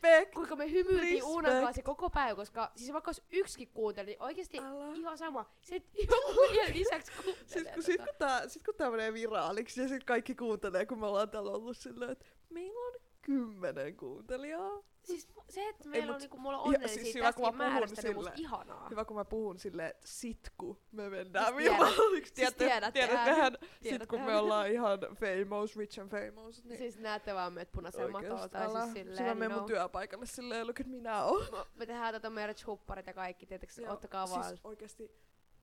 [0.00, 1.24] tiedä, kuinka, me hymyiltiin.
[1.24, 4.94] Uunan kanssa koko päivä, koska siis vaikka olisi yksikin kuunteli, niin oikeesti Älä.
[4.94, 5.50] ihan sama.
[5.60, 7.64] Se joku vielä lisäksi kuuntelee.
[7.64, 7.82] Kun, tota.
[7.82, 11.30] sit, kun, tää, sit kun tää menee viraaliksi ja sit kaikki kuuntelee, kun me ollaan
[11.30, 12.92] täällä ollut silleen, että meillä on
[13.24, 14.82] kymmenen kuuntelijaa.
[15.02, 17.42] Siis se, että meillä mut- on niinku, mulla on ja onnellinen siis siitä hyvä, kun
[17.44, 18.88] mä tästäkin puhun määrästä, niin on musta silleen- ihanaa.
[18.90, 21.78] Hyvä, kun mä puhun silleen, että sit kun me mennään Siis tiedät.
[21.78, 22.34] viraaliksi.
[22.34, 22.92] Siis Tiedätte- tiedättehän.
[22.92, 26.64] tiedättehän, sit kun me ollaan ihan famous, rich and famous.
[26.64, 29.68] Niin Siis näette vaan meidät punaisella matolla tai siis silleen, Sit mä menen you mun
[29.68, 31.36] työpaikalle silleen, look at me now.
[31.78, 34.44] Me tehdään tätä merch hupparit ja kaikki, tietysti Joo, ottakaa vaan.
[34.44, 35.10] Siis oikeesti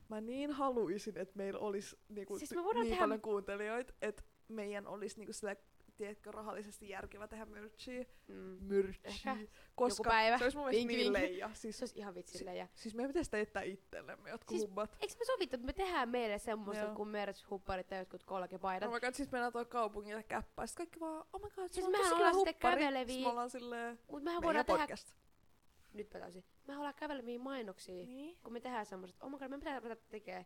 [0.10, 5.18] mä niin haluisin, että meillä olisi niinku, Siis niin tehdä- paljon kuuntelijoita, että meidän olisi
[5.18, 5.58] niinku sille,
[6.02, 8.04] tiedätkö, rahallisesti järkevä tehdä merchia.
[8.28, 8.58] Mm.
[8.62, 9.02] Merchia.
[9.04, 9.38] Ehkä.
[9.76, 10.38] Koska päivä.
[10.38, 11.14] se olisi mun mielestä niin vinki.
[11.14, 11.50] leija.
[11.54, 12.56] Siis, Se olisi ihan vitsille.
[12.56, 12.68] Ja...
[12.76, 14.98] siis meidän pitäisi teettää itsellemme jotkut Siis- siis, hummat.
[15.02, 18.88] Eikö me sovittu, että me tehdään meille semmoista kuin merch hupparit ja jotkut kolkepaidat?
[18.90, 20.68] Oh my god, siis mennään tuolla kaupungille käppään.
[20.68, 22.76] Sitten kaikki vaan, oh my god, se Siis on mehän tosi ollaan sitten huppari.
[22.82, 23.06] käveleviä.
[23.14, 24.80] Sitten me ollaan silleen, Mut mehän voidaan tehdä...
[24.80, 25.14] podcast.
[25.94, 26.44] Nyt mä taisin.
[26.68, 28.06] Mehän ollaan käveleviä mainoksia.
[28.06, 28.38] Niin.
[28.44, 30.46] Kun me tehdään semmoiset, oh my god, me pitää ruveta tekee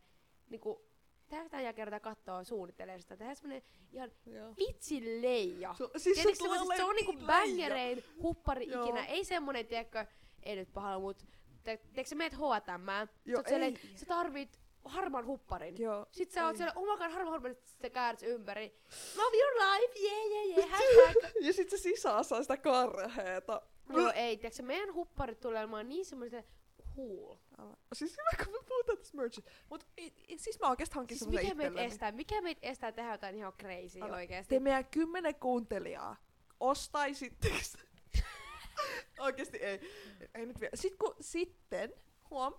[0.50, 0.86] niinku...
[1.28, 3.18] Tehdään sitä jälkeen katsoa suunnittelee sitä.
[3.18, 4.54] Tehdään semmonen ihan Joo.
[4.58, 5.76] vitsin leija.
[5.78, 8.84] Se, siis Tiedätkö se, semmoset, tulee se on niinku niin bangerein huppari Joo.
[8.84, 9.06] ikinä.
[9.06, 10.06] Ei semmonen, tiedätkö,
[10.44, 11.18] ei nyt pahalla, mut
[11.64, 13.80] te- tiedätkö sä meet H&M, Joo, sä, ei.
[13.96, 15.82] sä tarvit harmaan hupparin.
[15.82, 16.06] Joo.
[16.12, 18.76] Sitten sä oot siellä, oh my god, harmaan hupparin, sit sä käärit ympäri.
[19.18, 21.32] Love your life, yeah, yeah, yeah, hashtag.
[21.46, 23.62] Ja sit se sisäässä on sitä karheeta.
[23.90, 26.46] Joo, ei, tiedätkö, meidän hupparit tulee olemaan niin semmoiset
[26.96, 27.36] cool.
[27.58, 27.78] Älä.
[27.94, 29.52] Siis hyvä, kun me puhutaan tästä merchista.
[29.70, 33.12] Mut i, i, siis mä oikeesti hankin Siis mikä meitä estää, mikä meitä estää tehdä
[33.12, 34.16] jotain ihan crazy Älä.
[34.16, 34.56] oikeesti.
[34.56, 36.16] Te meidän kymmenen kuuntelijaa
[36.60, 37.78] ostaisitteko se-
[39.20, 39.80] Oikeesti ei.
[40.36, 40.72] Ei nyt vielä.
[40.76, 41.94] Sitten kun, sitten,
[42.30, 42.54] huom,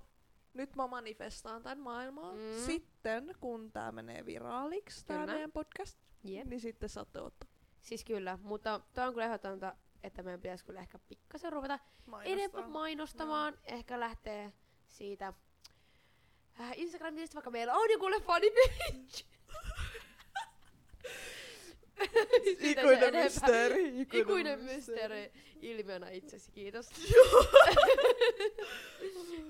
[0.55, 2.33] nyt mä manifestaan tän maailmaa.
[2.33, 2.39] Mm.
[2.67, 5.33] Sitten, kun tää menee viraaliksi, tää Kyllä.
[5.33, 6.47] meidän podcast, Jep.
[6.47, 7.49] niin sitten saatte ottaa.
[7.81, 9.77] Siis kyllä, mutta toi on kyllä ehdotonta,
[10.07, 11.79] että meidän pitäisi kyllä ehkä pikkasen ruveta
[12.25, 13.59] enemmän mainostamaan.
[13.65, 14.53] Ehkä lähtee
[14.89, 15.33] siitä
[16.61, 19.25] äh, Instagramista, vaikka meillä on joku fanipage.
[22.59, 24.01] Siitä se Ikuinen mysteeri.
[24.01, 26.91] Ikuinen, Ikuinen mysteeri ilmiönä itsesi, kiitos.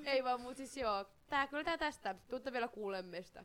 [0.05, 1.05] Ei vaan, mut siis joo.
[1.29, 2.15] Tää kyllä tää tästä.
[2.29, 3.45] Tuutte vielä kuulemaan sitä.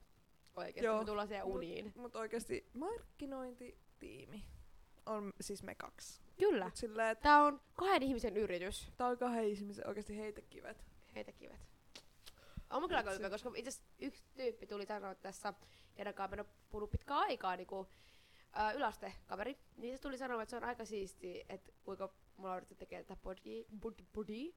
[0.56, 1.00] Oikeesti, Joo.
[1.00, 1.94] me tullaan siihen Mut- uniin.
[1.96, 4.44] Mut oikeesti markkinointitiimi
[5.06, 6.22] on siis me kaksi.
[6.42, 6.66] Kyllä.
[6.66, 8.90] Mut silleen, että Tää on kahden ihmisen yritys.
[8.98, 10.86] tää on kahden ihmisen oikeesti heitä kivet.
[11.16, 11.60] Heitä kivet.
[12.70, 15.54] On mä kyllä aika koska itse asiassa yksi tyyppi tuli sanoa tässä,
[15.96, 17.88] kenen kanssa en oo puhunut pitkään aikaa, niinku
[18.54, 22.58] ää, yläastekaveri, niin se tuli sanoa, että se on aika siistiä, että kuinka mulla on
[22.58, 24.54] yritetty tekemään tätä podia, body, body.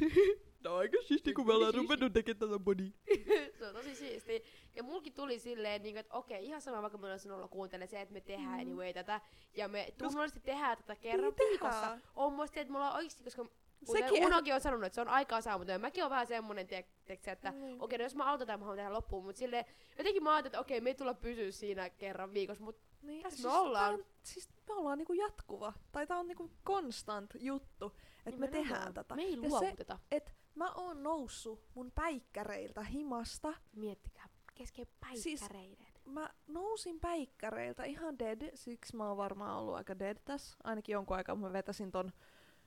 [0.64, 2.92] No aika siisti, kun me ollaan ruvennut tekemään tätä body.
[3.58, 4.40] se on tosi siistiä.
[4.76, 8.12] Ja mulki tuli silleen, niin että okei, ihan sama vaikka on sinulla kuuntele se, että
[8.14, 8.60] me tehdään Mm.
[8.60, 9.20] anyway tätä.
[9.54, 11.80] Ja me tunnollisesti tehdään tätä kerran Niin viikossa.
[11.80, 12.02] tehdään.
[12.16, 13.46] On muista, että mulla on oikeasti, koska
[13.92, 15.72] Sekin, Unokin on sanonut, että se on aikaa saamuton.
[15.72, 17.80] Ja mäkin on vähän semmonen, tiedätkö, että Mm.
[17.80, 19.24] okei, no jos mä autan tämän, mä haluan tehdä loppuun.
[19.24, 19.66] Mutta sille
[19.98, 22.64] jotenkin mä ajattelin, että okei, me ei tulla pysyä siinä kerran viikossa.
[22.64, 23.94] Mutta Niin, Tässä me ollaan.
[23.94, 27.92] Tää on, siis me ollaan niinku jatkuva, tai tää on niinku constant juttu,
[28.26, 29.14] että me tehdään tätä.
[29.14, 29.98] Me ei Ja se- luovuteta.
[30.10, 33.54] Et mä oon noussut mun päikkäreiltä himasta.
[33.76, 35.86] Miettikää, kesken Siis- päikkäreiden.
[36.04, 40.56] Mä nousin päikkäreiltä ihan dead, siksi mä oon varmaan ollut aika dead tässä.
[40.64, 42.12] Ainakin jonkun aikaa mä vetäsin ton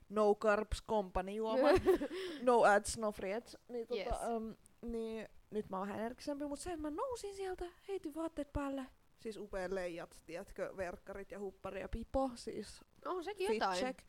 [0.09, 1.75] No Carbs Company juoman.
[2.41, 3.57] no ads, no free ads.
[3.69, 4.35] Niin, tota, Yes.
[4.35, 8.53] um, niin nyt mä oon vähän energisempi, mutta se, että mä nousin sieltä, heitin vaatteet
[8.53, 8.85] päälle.
[9.19, 13.79] Siis upea leijat, tiedätkö, verkkarit ja huppari ja pipo, siis On sekin jotain.
[13.79, 13.99] check.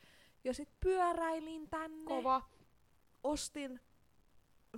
[0.45, 2.43] Ja sit pyöräilin tänne, Kova.
[3.25, 3.81] ostin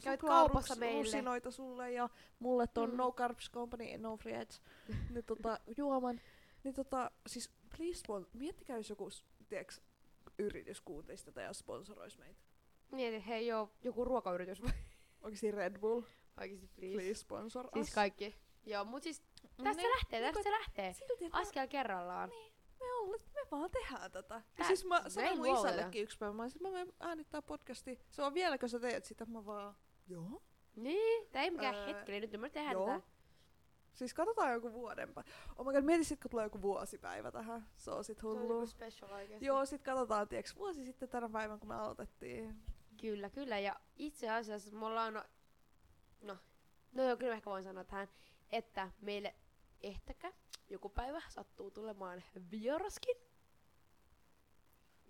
[0.02, 1.02] Käyt kaupassa meille.
[1.02, 2.08] rusinoita sulle ja
[2.38, 2.96] mulle ton Mm.
[2.96, 4.62] No Carbs Company, No Free Ads,
[5.14, 6.20] niin tota, juoman.
[6.64, 9.08] Niin tota, siis please, spon- miettikää jos joku,
[9.48, 9.80] tiiäks,
[10.38, 12.40] yritys kuuntelisi tätä ja sponsoroisi meitä.
[12.92, 14.72] Niin, että hei joo, joku ruokayritys vai?
[15.22, 16.02] Oikeesti Red Bull,
[16.40, 16.92] Oikeesti please.
[16.94, 17.94] please sponsor Siis us.
[17.94, 18.34] kaikki.
[18.66, 20.92] Joo, mut siis tästä Niin, se lähtee, tästä mut se lähtee.
[20.92, 22.30] Silti, Askel kerrallaan.
[22.80, 24.34] Me, ollaan, me vaan tehdään tätä.
[24.34, 27.98] Ja Tää- siis mä sanoin mun isällekin yksi päivä, mä olisin, mä menen äänittää podcasti.
[28.10, 29.26] Se on vieläkö sä teet sitä?
[29.26, 29.74] Mä vaan,
[30.08, 30.42] joo.
[30.76, 32.86] Niin, tää ei mikään Öö, hetkinen, nyt me tehdään joo.
[32.86, 33.00] tätä.
[33.94, 35.30] Siis katsotaan joku vuoden päivä.
[35.56, 37.66] Oh my god, mieti sit kun tulee joku vuosipäivä tähän.
[37.76, 38.66] Se on sit Se on hullu.
[38.66, 39.46] special oikeesti.
[39.46, 42.62] Joo, sit katsotaan, tiiäks, vuosi sitten tänä päivänä, kun me aloitettiin.
[43.00, 43.58] Kyllä, kyllä.
[43.58, 45.24] Ja itse asiassa me ollaan, no,
[46.20, 46.36] no,
[46.92, 48.08] no joo, kyllä mä ehkä voin sanoa tähän,
[48.52, 49.34] että meille
[49.82, 50.32] ehtäkä
[50.70, 53.16] joku päivä sattuu tulemaan vieraskin.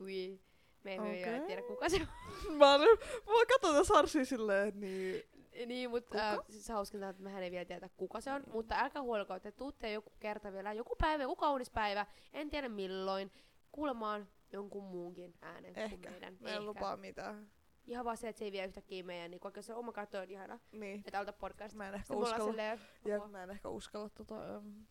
[0.01, 0.41] Ui,
[0.85, 1.23] me emme okay.
[1.23, 2.57] vielä tiedä kuka se on.
[2.59, 5.23] mä, olin, mä katson sarsia silleen, niin...
[5.67, 8.43] niin, mutta äh, siis hauskinta, että mehän ei vielä tiedä kuka se on.
[8.53, 12.69] Mutta älkää huolko, että tuutte joku kerta vielä, joku päivä, joku kaunis päivä, en tiedä
[12.69, 13.33] milloin,
[13.73, 15.97] kuulemaan jonkun muunkin äänen Ehkä.
[15.97, 16.37] kuin meidän.
[16.41, 17.51] Mä en lupaa mitään.
[17.87, 20.31] Ihan vaan se, että se ei vie yhtäkkiä meidän, niin vaikka se oma katto on
[20.31, 21.03] ihana, Niin.
[21.07, 21.75] että aloita podcast.
[21.75, 22.45] Mä en ehkä me uskalla.
[22.45, 24.59] silleen, Ja mä en ehkä uskalla tota...
[24.59, 24.87] Um,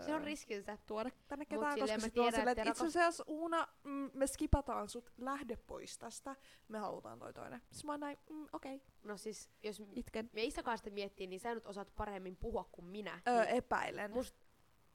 [0.00, 0.78] Se on riskinsä.
[0.86, 4.88] tuoda tänne ketään, koska mä on tiedän, silleen, että itse asiassa Uuna, mm, me skipataan
[4.88, 6.36] sut, lähde pois tästä,
[6.68, 7.60] me halutaan toi toinen.
[7.70, 10.30] Sitten mä oon näin, mm, okei, okay, No siis, jos itken.
[10.32, 13.20] me Isa kanssa miettii, niin sä nyt osaat paremmin puhua kuin minä.
[13.28, 14.10] Öö, niin, epäilen.
[14.10, 14.43] Must-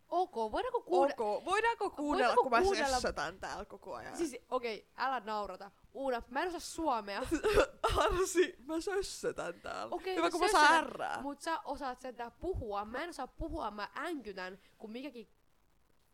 [0.10, 1.26] ok, voidaanko kuunnella?
[1.36, 4.18] Ok, voidaanko kuunnella, Voidaanko kun mä kuunnella- täällä koko ajan?
[4.18, 5.72] Siis, okei, okay, älä naurata.
[5.94, 7.22] Uuna, mä en osaa suomea,
[7.98, 9.96] Arsi, mä sössötän täällä.
[9.96, 11.22] Okei, Hyvä, no kun mä saan ärrää.
[11.22, 12.86] mut sä osaat sentään puhua.
[12.86, 15.30] Mä en osaa puhua, mä änkytän, kun mikäkin...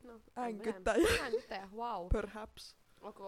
[0.04, 1.24] No, Änkyttäjä.
[1.24, 2.08] Änkyttäjä, wow.
[2.14, 2.76] Perhaps.
[3.02, 3.20] Ok.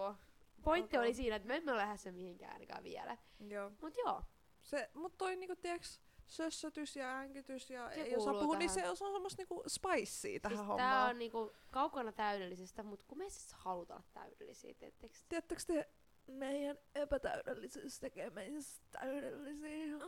[0.62, 1.00] Pointti Ok.
[1.02, 3.16] oli siinä, että me emme ole lähdössä mihinkään ainakaan vielä.
[3.48, 3.70] Joo.
[3.82, 4.22] Mut joo,
[4.62, 8.88] Se, mut toi niinku tiiäks, sössötys ja änkytys ja Se ei osaa puhua, niin se
[8.88, 10.90] on semmoista niinku spicea tähän siis hommaan.
[10.90, 15.14] tää on niinku kaukana täydellisestä, mut kun me siis halutaan olla täydellisiä, tiettekö?
[15.28, 15.88] Tiedättekö te,
[16.26, 19.98] meidän epätäydellisyys tekee meistä täydellisiä.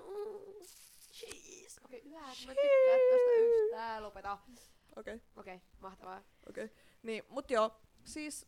[1.22, 1.78] Jeez.
[1.84, 4.38] Okei, okay, yhä, mä tykkään tosta yhtään, lopeta.
[4.96, 6.22] Okei, okay, Okei, okay, mahtavaa.
[6.48, 6.64] okei.
[6.64, 6.76] Okay.
[7.02, 8.46] Niin, mut joo, siis,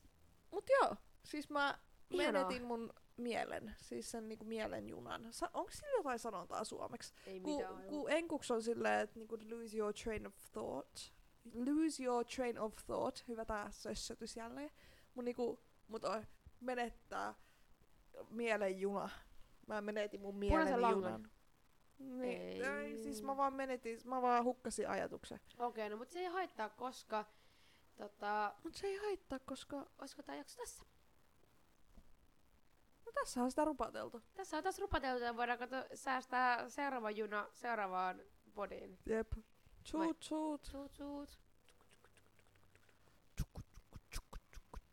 [0.51, 1.79] mut joo, siis mä
[2.11, 2.33] Ihanaa.
[2.33, 5.27] menetin mun mielen, siis sen niinku mielenjunan.
[5.31, 7.15] Sa- onko sillä jotain sanontaa suomeksi?
[7.27, 7.85] Ei Ku, mitään.
[7.89, 10.99] ku enkuks on silleen, että niinku lose your train of thought.
[11.55, 13.29] Lose your train of thought.
[13.29, 14.71] Hyvä tää sössötys jälleen.
[15.15, 16.23] Mut niinku, mut oi,
[16.61, 17.35] menettää
[18.31, 19.09] mielenjuna.
[19.67, 21.31] Mä menetin mun mielenjunan.
[21.99, 22.63] Niin, Ei.
[22.65, 22.99] ei.
[22.99, 25.41] siis mä vaan menetin, mä vaan hukkasin ajatuksen.
[25.59, 27.25] Okei, okay, no mut se ei haittaa, koska
[27.97, 30.83] tota, Mut se ei haittaa, koska olisiko tää jakso tässä?
[33.07, 34.23] No tässä on sitä rupateltu.
[34.35, 38.23] Tässä on taas rupateltu ja voidaan kato, säästää seuraava juna seuraavaan
[38.55, 38.99] podiin.
[39.07, 39.33] Jep.
[39.85, 40.21] Tsuut,
[40.93, 41.39] tsuut.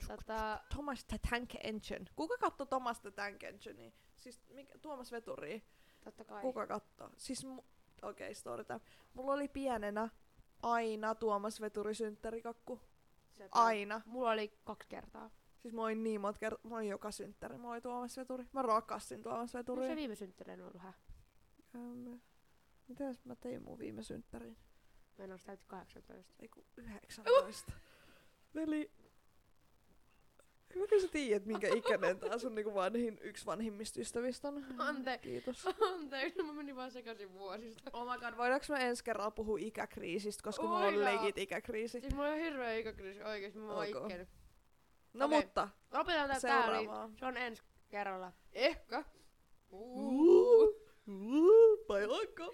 [0.08, 2.06] Tota, Thomas the Tank Engine.
[2.16, 3.92] Kuka katsoi Thomas the Tank Enginea?
[4.16, 5.64] Siis mikä, Tuomas Veturi.
[6.04, 6.42] totta kai.
[6.42, 7.10] Kuka katsoo?
[7.18, 7.64] Siis mu-
[8.02, 8.80] okei, okay, story time.
[9.14, 10.10] Mulla oli pienenä
[10.64, 12.82] aina Tuomas Veturi synttärikakku.
[13.32, 13.50] Sepä.
[13.52, 14.02] Aina.
[14.06, 15.30] Mulla oli kaksi kertaa.
[15.62, 18.46] Siis mä olin niin monta kertaa, mä olin joka synttäri, mä olin Tuomas Veturi.
[18.54, 20.94] Mä rakastin Tuomas Onko se viime synttäreinen ollut hä?
[21.76, 22.14] Ähm,
[22.88, 24.58] mitäs mä tein mun viime synttärin?
[25.18, 26.34] Mä en oo täytti 18.
[26.40, 27.72] Ei kun 19.
[28.56, 28.92] Eli
[30.76, 34.66] Hyvä, sä tiedät, minkä ikäinen tää sun niinku vanhin, yksi vanhimmista ystävistä on.
[34.78, 35.68] Ante- Kiitos.
[35.82, 37.90] Anteeksi, mä menin vaan sekaisin vuosista.
[37.94, 41.16] Oh my god, voidaanko me ensi kerralla puhua ikäkriisistä, koska mulla on Voidaan.
[41.16, 42.00] legit ikäkriisi.
[42.02, 44.04] Siis mulla on hirveä ikäkriisi oikeesti, mä oon Ok.
[44.04, 44.30] ikkenyt.
[45.14, 45.42] No Okei.
[45.42, 48.32] mutta, Lopetetaan tää täällä, niin se on ensi kerralla.
[48.54, 49.04] Ehkä.
[51.90, 52.54] Vai onko?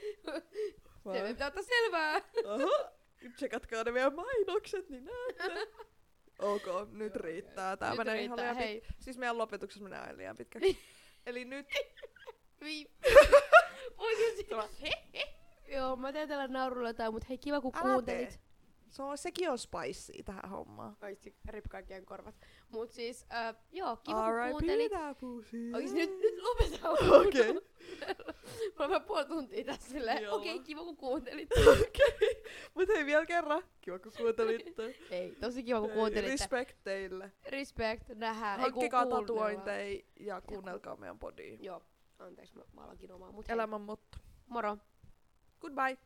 [1.14, 2.14] Se pitää ottaa selvää.
[2.16, 2.92] Aha,
[3.36, 5.68] tsekatkaa ne meidän mainokset, niin näette.
[6.40, 7.78] Ok, nyt riittää.
[7.78, 8.82] Tää Nyt menee ihan riittää, liian hei.
[8.82, 8.94] pitkä.
[9.00, 10.78] Siis meidän lopetuksessa menee aina liian pitkäksi.
[11.28, 11.68] Eli nyt
[12.62, 12.92] Vii.
[13.98, 14.48] Oikeesti.
[15.68, 18.30] Joo, mä teen tällä naurulla jotain, mut hei kiva kun Älä kuuntelit.
[18.30, 18.40] tee.
[18.90, 20.98] Se on, sekin on spicy tähän hommaan.
[21.02, 22.36] Oikeesti rip kaikkien korvat.
[22.70, 24.92] Mut siis, äh, joo, kiva kun kuuntelit.
[25.74, 26.94] Oikeesti nyt, nyt lopetaan.
[27.28, 27.54] Okei.
[27.54, 27.64] Mulla
[28.80, 30.32] on vähän puoli tuntia tässä silleen.
[30.32, 31.50] Okei, kiva kun kuuntelit.
[31.72, 32.44] Okei.
[32.74, 33.64] Mut hei vielä kerran.
[33.82, 34.96] Kiva kun kuuntelitte.
[35.12, 36.32] Ei, tosi kiva kun Hei, kuuntelitte.
[36.32, 37.32] Respect teille.
[37.50, 38.60] Respect, nähdään.
[38.60, 41.58] Hankkikaa tatuointeja ja kuunnelkaa meidän podia.
[41.60, 41.82] Joo,
[42.20, 43.32] anteeksi, mä, mä alankin omaa.
[43.32, 44.18] Mut Elämän motto.
[44.48, 44.78] moro.
[45.62, 45.98] Goodbye.